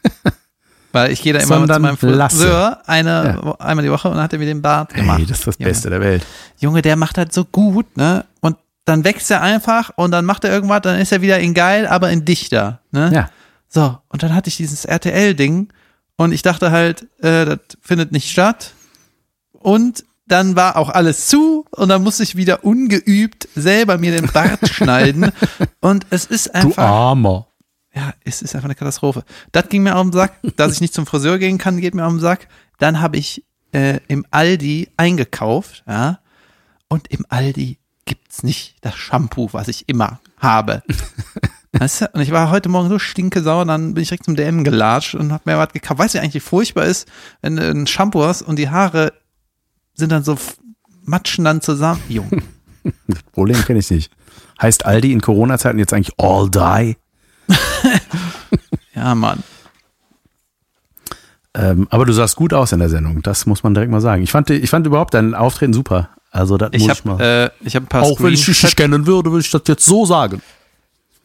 Weil 0.92 1.12
ich 1.12 1.22
gehe 1.22 1.32
da 1.32 1.40
immer 1.40 1.56
Sondern 1.56 1.96
zu 1.98 2.06
meinem. 2.06 2.28
Friseur 2.28 2.82
eine, 2.86 3.56
einmal 3.58 3.84
die 3.84 3.90
Woche 3.90 4.08
und 4.08 4.16
dann 4.16 4.24
hat 4.24 4.34
er 4.34 4.38
mir 4.38 4.44
den 4.44 4.60
Bart 4.60 4.92
gemacht. 4.92 5.18
Hey, 5.18 5.26
das 5.26 5.38
ist 5.38 5.46
das 5.46 5.58
Junge. 5.58 5.70
Beste 5.70 5.88
der 5.88 6.00
Welt. 6.00 6.26
Junge, 6.58 6.82
der 6.82 6.96
macht 6.96 7.16
das 7.16 7.28
so 7.32 7.46
gut, 7.46 7.96
ne? 7.96 8.26
Und 8.40 8.58
dann 8.84 9.04
wächst 9.04 9.30
er 9.30 9.40
einfach 9.42 9.90
und 9.96 10.10
dann 10.10 10.24
macht 10.24 10.44
er 10.44 10.52
irgendwas, 10.52 10.82
dann 10.82 10.98
ist 10.98 11.12
er 11.12 11.22
wieder 11.22 11.38
in 11.40 11.54
geil, 11.54 11.86
aber 11.86 12.10
in 12.10 12.24
dichter, 12.24 12.80
ne? 12.90 13.10
Ja. 13.14 13.30
So, 13.68 13.98
und 14.08 14.22
dann 14.22 14.34
hatte 14.34 14.48
ich 14.48 14.56
dieses 14.56 14.84
RTL-Ding 14.84 15.72
und 16.16 16.32
ich 16.32 16.42
dachte 16.42 16.70
halt, 16.70 17.02
äh, 17.22 17.44
das 17.44 17.58
findet 17.82 18.12
nicht 18.12 18.30
statt. 18.30 18.72
Und 19.52 20.04
dann 20.26 20.54
war 20.56 20.76
auch 20.76 20.90
alles 20.90 21.26
zu 21.26 21.64
und 21.70 21.88
dann 21.88 22.02
musste 22.02 22.22
ich 22.22 22.36
wieder 22.36 22.64
ungeübt 22.64 23.48
selber 23.54 23.98
mir 23.98 24.12
den 24.12 24.30
Bart 24.30 24.68
schneiden. 24.72 25.32
Und 25.80 26.06
es 26.10 26.26
ist 26.26 26.48
Du 26.48 26.52
einfach, 26.52 26.84
Armer. 26.84 27.48
ja, 27.94 28.12
es 28.24 28.42
ist 28.42 28.54
einfach 28.54 28.66
eine 28.66 28.74
Katastrophe. 28.76 29.24
Das 29.52 29.68
ging 29.68 29.82
mir 29.82 29.96
auf 29.96 30.02
den 30.02 30.12
Sack, 30.12 30.34
dass 30.56 30.72
ich 30.72 30.80
nicht 30.80 30.94
zum 30.94 31.06
Friseur 31.06 31.38
gehen 31.38 31.58
kann, 31.58 31.80
geht 31.80 31.94
mir 31.94 32.04
auf 32.06 32.12
den 32.12 32.20
Sack. 32.20 32.48
Dann 32.78 33.00
habe 33.00 33.16
ich 33.16 33.44
äh, 33.72 33.98
im 34.06 34.24
Aldi 34.30 34.88
eingekauft, 34.96 35.82
ja, 35.88 36.20
und 36.88 37.08
im 37.08 37.26
Aldi 37.28 37.78
gibt's 38.04 38.42
nicht 38.42 38.76
das 38.80 38.96
Shampoo, 38.96 39.48
was 39.52 39.68
ich 39.68 39.88
immer 39.88 40.20
habe. 40.38 40.82
Weißt 41.72 42.02
du? 42.02 42.10
Und 42.12 42.20
ich 42.20 42.30
war 42.30 42.50
heute 42.50 42.68
Morgen 42.68 42.88
so 42.88 42.98
stinkesauer, 42.98 43.64
dann 43.64 43.94
bin 43.94 44.02
ich 44.02 44.08
direkt 44.08 44.24
zum 44.24 44.36
DM 44.36 44.62
gelatscht 44.62 45.14
und 45.14 45.32
hab 45.32 45.44
mir 45.44 45.58
was 45.58 45.72
gekauft. 45.72 45.98
Weißt 45.98 46.14
du, 46.14 46.18
wie 46.18 46.22
eigentlich 46.22 46.42
furchtbar 46.42 46.84
ist, 46.84 47.08
wenn 47.42 47.56
du 47.56 47.68
ein 47.68 47.86
Shampoo 47.86 48.22
hast 48.22 48.42
und 48.42 48.58
die 48.58 48.70
Haare 48.70 49.12
sind 49.94 50.12
dann 50.12 50.22
so 50.22 50.36
matschen 51.04 51.44
dann 51.44 51.60
zusammen. 51.60 52.02
Junge. 52.08 52.42
Das 53.06 53.22
Problem 53.32 53.64
kenne 53.64 53.78
ich 53.78 53.90
nicht. 53.90 54.12
Heißt 54.60 54.84
Aldi 54.84 55.12
in 55.12 55.22
Corona-Zeiten 55.22 55.78
jetzt 55.78 55.94
eigentlich 55.94 56.18
All 56.18 56.50
Die? 56.50 56.96
Ja, 58.94 59.14
Mann. 59.14 59.42
Ähm, 61.54 61.86
aber 61.90 62.04
du 62.04 62.12
sahst 62.12 62.36
gut 62.36 62.52
aus 62.52 62.72
in 62.72 62.78
der 62.80 62.88
Sendung. 62.88 63.22
Das 63.22 63.46
muss 63.46 63.62
man 63.62 63.74
direkt 63.74 63.90
mal 63.90 64.00
sagen. 64.00 64.22
Ich 64.22 64.30
fand, 64.32 64.50
ich 64.50 64.70
fand 64.70 64.86
überhaupt 64.86 65.14
dein 65.14 65.34
Auftreten 65.34 65.72
super. 65.72 66.10
Also, 66.34 66.56
das 66.58 66.70
Ich 66.72 66.82
muss 66.86 66.98
ich 66.98 67.04
mal. 67.04 67.12
habe 67.14 67.52
äh, 67.62 67.66
ich 67.66 67.76
hab 67.76 67.84
ein 67.84 67.86
paar 67.86 68.02
Auch 68.02 68.20
wenn 68.20 68.32
ich 68.32 68.44
dich 68.44 68.56
Screenshots- 68.58 68.64
nicht 68.64 68.76
kennen 68.76 69.06
würde, 69.06 69.30
würde 69.30 69.44
ich 69.44 69.50
das 69.50 69.62
jetzt 69.68 69.84
so 69.84 70.04
sagen. 70.04 70.42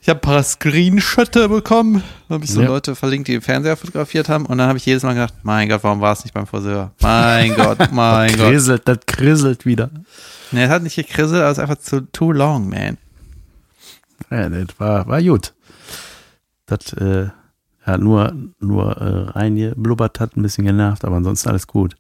Ich 0.02 0.08
habe 0.08 0.19
ein 0.19 0.22
paar 0.22 0.43
Screenshotte 0.43 1.50
bekommen. 1.50 2.04
Da 2.30 2.36
habe 2.36 2.45
ich 2.45 2.52
so 2.52 2.62
Ja. 2.62 2.67
Leute 2.67 2.95
verlinkt, 2.95 3.28
die 3.28 3.34
den 3.34 3.41
Fernseher 3.41 3.76
fotografiert 3.76 4.30
haben. 4.30 4.45
Und 4.45 4.58
dann 4.60 4.67
habe 4.69 4.78
ich 4.78 4.86
jedes 4.86 5.04
Mal 5.04 5.13
gedacht, 5.13 5.34
mein 5.43 5.67
Gott, 5.67 5.84
warum 5.84 6.00
war 6.00 6.13
es 6.13 6.24
nicht 6.24 6.34
beim 6.34 6.48
Friseur? 6.48 6.91
Mein 7.02 7.54
Gott, 7.56 7.91
mein 7.91 8.30
Gott. 8.38 8.48
Kriselt, 8.50 8.84
das 8.88 9.00
kriselt 9.08 9.65
wieder. 9.65 9.89
Nee, 10.52 10.63
es 10.65 10.69
hat 10.69 10.84
nicht 10.84 10.95
gekrisselt, 10.95 11.41
aber 11.41 11.52
es 11.52 11.58
ist 11.58 11.62
einfach 11.63 11.80
zu 11.80 12.02
too 12.12 12.32
long, 12.32 12.69
man. 12.69 12.98
Ja, 14.32 14.48
das 14.48 14.67
war, 14.80 15.08
war 15.08 15.22
gut. 15.22 15.54
Das, 16.65 16.93
äh, 16.93 17.30
ja, 17.86 17.98
nur, 17.98 18.34
nur 18.60 18.98
äh, 18.98 19.32
reingeblubbert 19.38 20.19
hat, 20.19 20.38
ein 20.38 20.43
bisschen 20.43 20.65
genervt, 20.65 21.04
aber 21.04 21.15
ansonsten 21.17 21.50
alles 21.50 21.65
gut. 21.67 21.95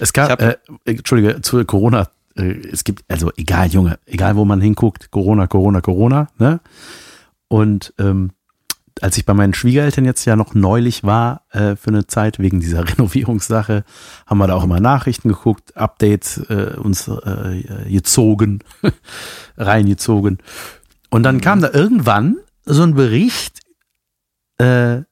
Es 0.00 0.08
Ich 0.08 0.12
gab, 0.12 0.30
hab- 0.32 0.42
äh, 0.42 0.56
Entschuldige, 0.84 1.40
zu 1.40 1.64
Corona, 1.64 2.08
äh, 2.38 2.68
es 2.72 2.84
gibt, 2.84 3.04
also 3.08 3.30
egal, 3.36 3.68
Junge, 3.68 3.98
egal 4.06 4.36
wo 4.36 4.44
man 4.44 4.60
hinguckt, 4.60 5.10
Corona, 5.10 5.46
Corona, 5.46 5.80
Corona, 5.80 6.28
ne? 6.38 6.60
Und 7.48 7.94
ähm, 7.98 8.32
als 9.00 9.16
ich 9.16 9.24
bei 9.24 9.34
meinen 9.34 9.54
Schwiegereltern 9.54 10.04
jetzt 10.04 10.24
ja 10.24 10.36
noch 10.36 10.54
neulich 10.54 11.04
war, 11.04 11.42
äh, 11.50 11.76
für 11.76 11.90
eine 11.90 12.06
Zeit, 12.06 12.38
wegen 12.38 12.60
dieser 12.60 12.88
Renovierungssache, 12.88 13.84
haben 14.26 14.38
wir 14.38 14.46
da 14.46 14.54
auch 14.54 14.64
immer 14.64 14.80
Nachrichten 14.80 15.28
geguckt, 15.28 15.76
Updates 15.76 16.38
äh, 16.48 16.74
uns 16.76 17.08
äh, 17.08 17.88
gezogen, 17.88 18.60
reingezogen. 19.56 20.38
Und 21.10 21.22
dann 21.22 21.40
kam 21.40 21.60
da 21.60 21.70
irgendwann 21.72 22.36
so 22.64 22.82
ein 22.82 22.94
Bericht, 22.94 23.60
äh, 24.58 25.02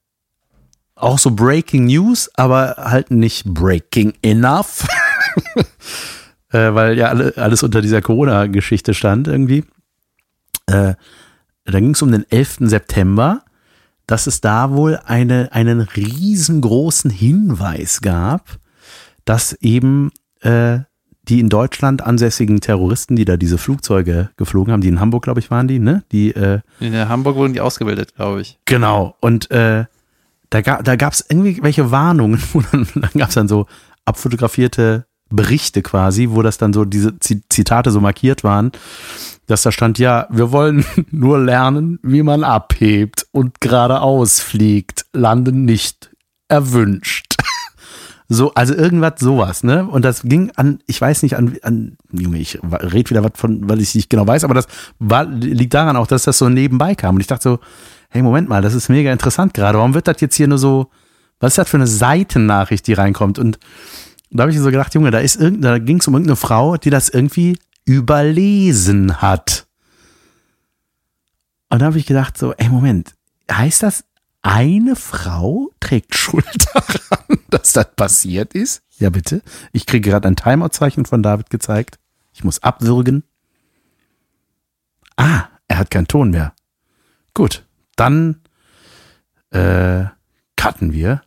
auch 0.94 1.18
so 1.18 1.30
Breaking 1.30 1.86
News, 1.86 2.30
aber 2.34 2.76
halt 2.78 3.10
nicht 3.10 3.44
Breaking 3.44 4.14
Enough, 4.22 4.86
äh, 6.52 6.74
weil 6.74 6.96
ja 6.96 7.08
alle, 7.08 7.36
alles 7.36 7.62
unter 7.62 7.82
dieser 7.82 8.02
Corona-Geschichte 8.02 8.94
stand 8.94 9.28
irgendwie. 9.28 9.64
Äh, 10.66 10.94
da 11.64 11.80
ging 11.80 11.90
es 11.90 12.02
um 12.02 12.12
den 12.12 12.24
11. 12.30 12.58
September, 12.60 13.42
dass 14.06 14.26
es 14.26 14.40
da 14.40 14.70
wohl 14.70 14.98
eine, 15.04 15.52
einen 15.52 15.80
riesengroßen 15.80 17.10
Hinweis 17.10 18.00
gab, 18.00 18.58
dass 19.24 19.52
eben 19.54 20.12
äh, 20.40 20.80
die 21.28 21.40
in 21.40 21.48
Deutschland 21.48 22.02
ansässigen 22.02 22.60
Terroristen, 22.60 23.16
die 23.16 23.24
da 23.24 23.36
diese 23.36 23.58
Flugzeuge 23.58 24.30
geflogen 24.36 24.72
haben, 24.72 24.80
die 24.80 24.88
in 24.88 25.00
Hamburg, 25.00 25.24
glaube 25.24 25.40
ich, 25.40 25.50
waren 25.50 25.66
die, 25.66 25.80
ne? 25.80 26.04
Die 26.12 26.30
äh, 26.30 26.60
In 26.78 26.96
Hamburg 27.08 27.34
wurden 27.34 27.52
die 27.52 27.60
ausgebildet, 27.60 28.14
glaube 28.14 28.42
ich. 28.42 28.60
Genau. 28.64 29.16
Und 29.20 29.50
äh, 29.50 29.86
da, 30.50 30.60
ga, 30.60 30.82
da 30.82 30.94
gab 30.94 31.12
es 31.12 31.26
irgendwie 31.28 31.58
welche 31.62 31.90
Warnungen, 31.90 32.40
wo 32.52 32.60
dann, 32.60 32.86
dann 32.94 33.10
gab 33.14 33.30
es 33.30 33.34
dann 33.34 33.48
so 33.48 33.66
abfotografierte 34.04 35.06
Berichte 35.30 35.82
quasi, 35.82 36.28
wo 36.30 36.42
das 36.42 36.58
dann 36.58 36.72
so 36.72 36.84
diese 36.84 37.18
Zi- 37.18 37.42
Zitate 37.48 37.90
so 37.90 38.00
markiert 38.00 38.44
waren, 38.44 38.70
dass 39.46 39.62
da 39.62 39.72
stand, 39.72 39.98
ja, 39.98 40.26
wir 40.30 40.52
wollen 40.52 40.84
nur 41.10 41.38
lernen, 41.38 41.98
wie 42.02 42.22
man 42.22 42.44
abhebt 42.44 43.26
und 43.32 43.60
geradeaus 43.60 44.40
fliegt, 44.40 45.06
landen 45.12 45.64
nicht 45.64 46.10
erwünscht. 46.48 47.34
So, 48.28 48.52
also 48.54 48.74
irgendwas 48.74 49.20
sowas, 49.20 49.62
ne? 49.62 49.86
Und 49.86 50.04
das 50.04 50.22
ging 50.22 50.50
an, 50.56 50.80
ich 50.88 51.00
weiß 51.00 51.22
nicht, 51.22 51.36
an, 51.36 51.56
an 51.62 51.96
Junge, 52.10 52.38
ich 52.38 52.58
rede 52.64 53.10
wieder 53.10 53.22
was 53.22 53.30
von, 53.36 53.68
weil 53.68 53.80
ich 53.80 53.94
nicht 53.94 54.10
genau 54.10 54.26
weiß, 54.26 54.42
aber 54.42 54.54
das 54.54 54.66
war, 54.98 55.26
liegt 55.26 55.74
daran 55.74 55.96
auch, 55.96 56.08
dass 56.08 56.24
das 56.24 56.36
so 56.38 56.48
nebenbei 56.48 56.96
kam. 56.96 57.14
Und 57.14 57.20
ich 57.20 57.28
dachte 57.28 57.44
so, 57.44 57.58
hey, 58.08 58.22
Moment 58.22 58.48
mal, 58.48 58.62
das 58.62 58.74
ist 58.74 58.88
mega 58.88 59.12
interessant 59.12 59.54
gerade. 59.54 59.78
Warum 59.78 59.94
wird 59.94 60.08
das 60.08 60.20
jetzt 60.20 60.34
hier 60.34 60.48
nur 60.48 60.58
so, 60.58 60.90
was 61.38 61.52
ist 61.52 61.58
das 61.58 61.68
für 61.68 61.76
eine 61.76 61.86
Seitennachricht, 61.86 62.88
die 62.88 62.94
reinkommt? 62.94 63.38
Und 63.38 63.60
da 64.30 64.42
habe 64.42 64.52
ich 64.52 64.58
so 64.58 64.64
gedacht, 64.66 64.94
Junge, 64.94 65.10
da 65.10 65.18
ist 65.18 65.36
irgend, 65.36 65.64
da 65.64 65.78
ging 65.78 65.98
es 65.98 66.08
um 66.08 66.14
irgendeine 66.14 66.36
Frau, 66.36 66.76
die 66.76 66.90
das 66.90 67.08
irgendwie 67.08 67.58
überlesen 67.84 69.20
hat. 69.20 69.66
Und 71.68 71.80
da 71.80 71.86
habe 71.86 71.98
ich 71.98 72.06
gedacht 72.06 72.36
so, 72.36 72.52
ey, 72.54 72.68
Moment, 72.68 73.14
heißt 73.50 73.82
das, 73.82 74.04
eine 74.42 74.96
Frau 74.96 75.70
trägt 75.80 76.16
Schuld 76.16 76.46
daran, 76.74 77.38
dass 77.50 77.72
das 77.72 77.94
passiert 77.94 78.54
ist? 78.54 78.82
Ja, 78.98 79.10
bitte. 79.10 79.42
Ich 79.72 79.86
kriege 79.86 80.10
gerade 80.10 80.28
ein 80.28 80.36
Timeout-Zeichen 80.36 81.04
von 81.04 81.22
David 81.22 81.50
gezeigt. 81.50 81.98
Ich 82.32 82.44
muss 82.44 82.62
abwürgen. 82.62 83.24
Ah, 85.16 85.48
er 85.68 85.78
hat 85.78 85.90
keinen 85.90 86.06
Ton 86.06 86.30
mehr. 86.30 86.54
Gut, 87.34 87.66
dann 87.96 88.40
äh, 89.50 90.04
cutten 90.56 90.92
wir. 90.92 91.22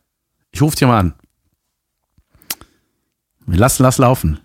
Ich 0.52 0.62
rufe 0.62 0.76
dir 0.76 0.86
mal 0.86 0.98
an. 0.98 1.14
Lassen 3.56 3.82
das 3.82 3.98
laufen. 3.98 4.40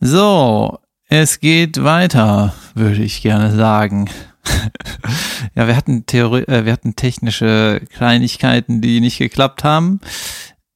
So, 0.00 0.78
es 1.08 1.40
geht 1.40 1.82
weiter, 1.82 2.54
würde 2.74 3.02
ich 3.02 3.22
gerne 3.22 3.54
sagen. 3.54 4.10
ja, 5.54 5.66
wir 5.66 5.76
hatten 5.76 6.06
Theorie, 6.06 6.42
äh, 6.42 6.64
wir 6.64 6.72
hatten 6.72 6.96
technische 6.96 7.80
Kleinigkeiten, 7.90 8.80
die 8.80 9.00
nicht 9.00 9.18
geklappt 9.18 9.64
haben, 9.64 10.00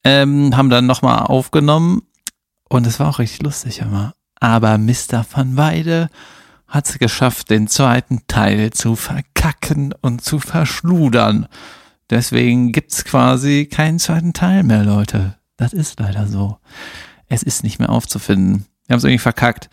ähm, 0.05 0.57
haben 0.57 0.71
dann 0.71 0.87
nochmal 0.87 1.27
aufgenommen 1.27 2.03
und 2.68 2.87
es 2.87 3.01
war 3.01 3.09
auch 3.09 3.18
richtig 3.18 3.42
lustig 3.42 3.81
immer. 3.81 4.14
Aber 4.40 4.79
Mr. 4.79 5.27
van 5.31 5.57
Weide 5.57 6.09
hat 6.66 6.88
es 6.88 6.99
geschafft, 6.99 7.51
den 7.51 7.66
zweiten 7.66 8.23
Teil 8.29 8.71
zu 8.71 8.94
verkacken 8.94 9.94
und 10.01 10.23
zu 10.23 10.38
verschludern. 10.38 11.49
Deswegen 12.11 12.73
gibt's 12.73 13.05
quasi 13.05 13.66
keinen 13.66 13.99
zweiten 13.99 14.33
Teil 14.33 14.62
mehr, 14.62 14.85
Leute. 14.85 15.38
Das 15.59 15.75
ist 15.75 16.01
leider 16.01 16.27
so. 16.27 16.57
Es 17.29 17.42
ist 17.42 17.62
nicht 17.62 17.79
mehr 17.79 17.90
aufzufinden. 17.90 18.64
Wir 18.87 18.94
haben 18.94 18.99
es 18.99 19.05
irgendwie 19.05 19.18
verkackt. 19.18 19.68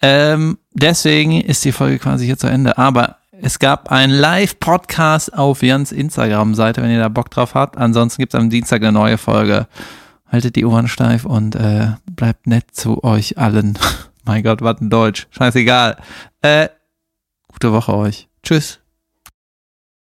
Ähm, 0.00 0.58
deswegen 0.72 1.40
ist 1.40 1.64
die 1.64 1.72
Folge 1.72 1.98
quasi 1.98 2.26
hier 2.26 2.38
zu 2.38 2.46
Ende. 2.46 2.78
Aber 2.78 3.16
es 3.32 3.58
gab 3.58 3.90
einen 3.90 4.12
Live-Podcast 4.12 5.36
auf 5.36 5.62
Jans 5.62 5.90
Instagram-Seite, 5.90 6.80
wenn 6.80 6.92
ihr 6.92 7.00
da 7.00 7.08
Bock 7.08 7.30
drauf 7.30 7.54
habt. 7.54 7.76
Ansonsten 7.76 8.22
gibt 8.22 8.34
es 8.34 8.40
am 8.40 8.50
Dienstag 8.50 8.82
eine 8.82 8.92
neue 8.92 9.18
Folge. 9.18 9.66
Haltet 10.28 10.54
die 10.54 10.64
Ohren 10.64 10.86
steif 10.86 11.24
und 11.24 11.56
äh, 11.56 11.88
bleibt 12.10 12.46
nett 12.46 12.66
zu 12.72 13.02
euch 13.02 13.38
allen. 13.38 13.78
mein 14.24 14.42
Gott, 14.44 14.62
was 14.62 14.80
ein 14.80 14.90
Deutsch. 14.90 15.26
Scheißegal. 15.30 15.96
Äh, 16.42 16.68
gute 17.48 17.72
Woche 17.72 17.94
euch. 17.96 18.28
Tschüss. 18.42 18.81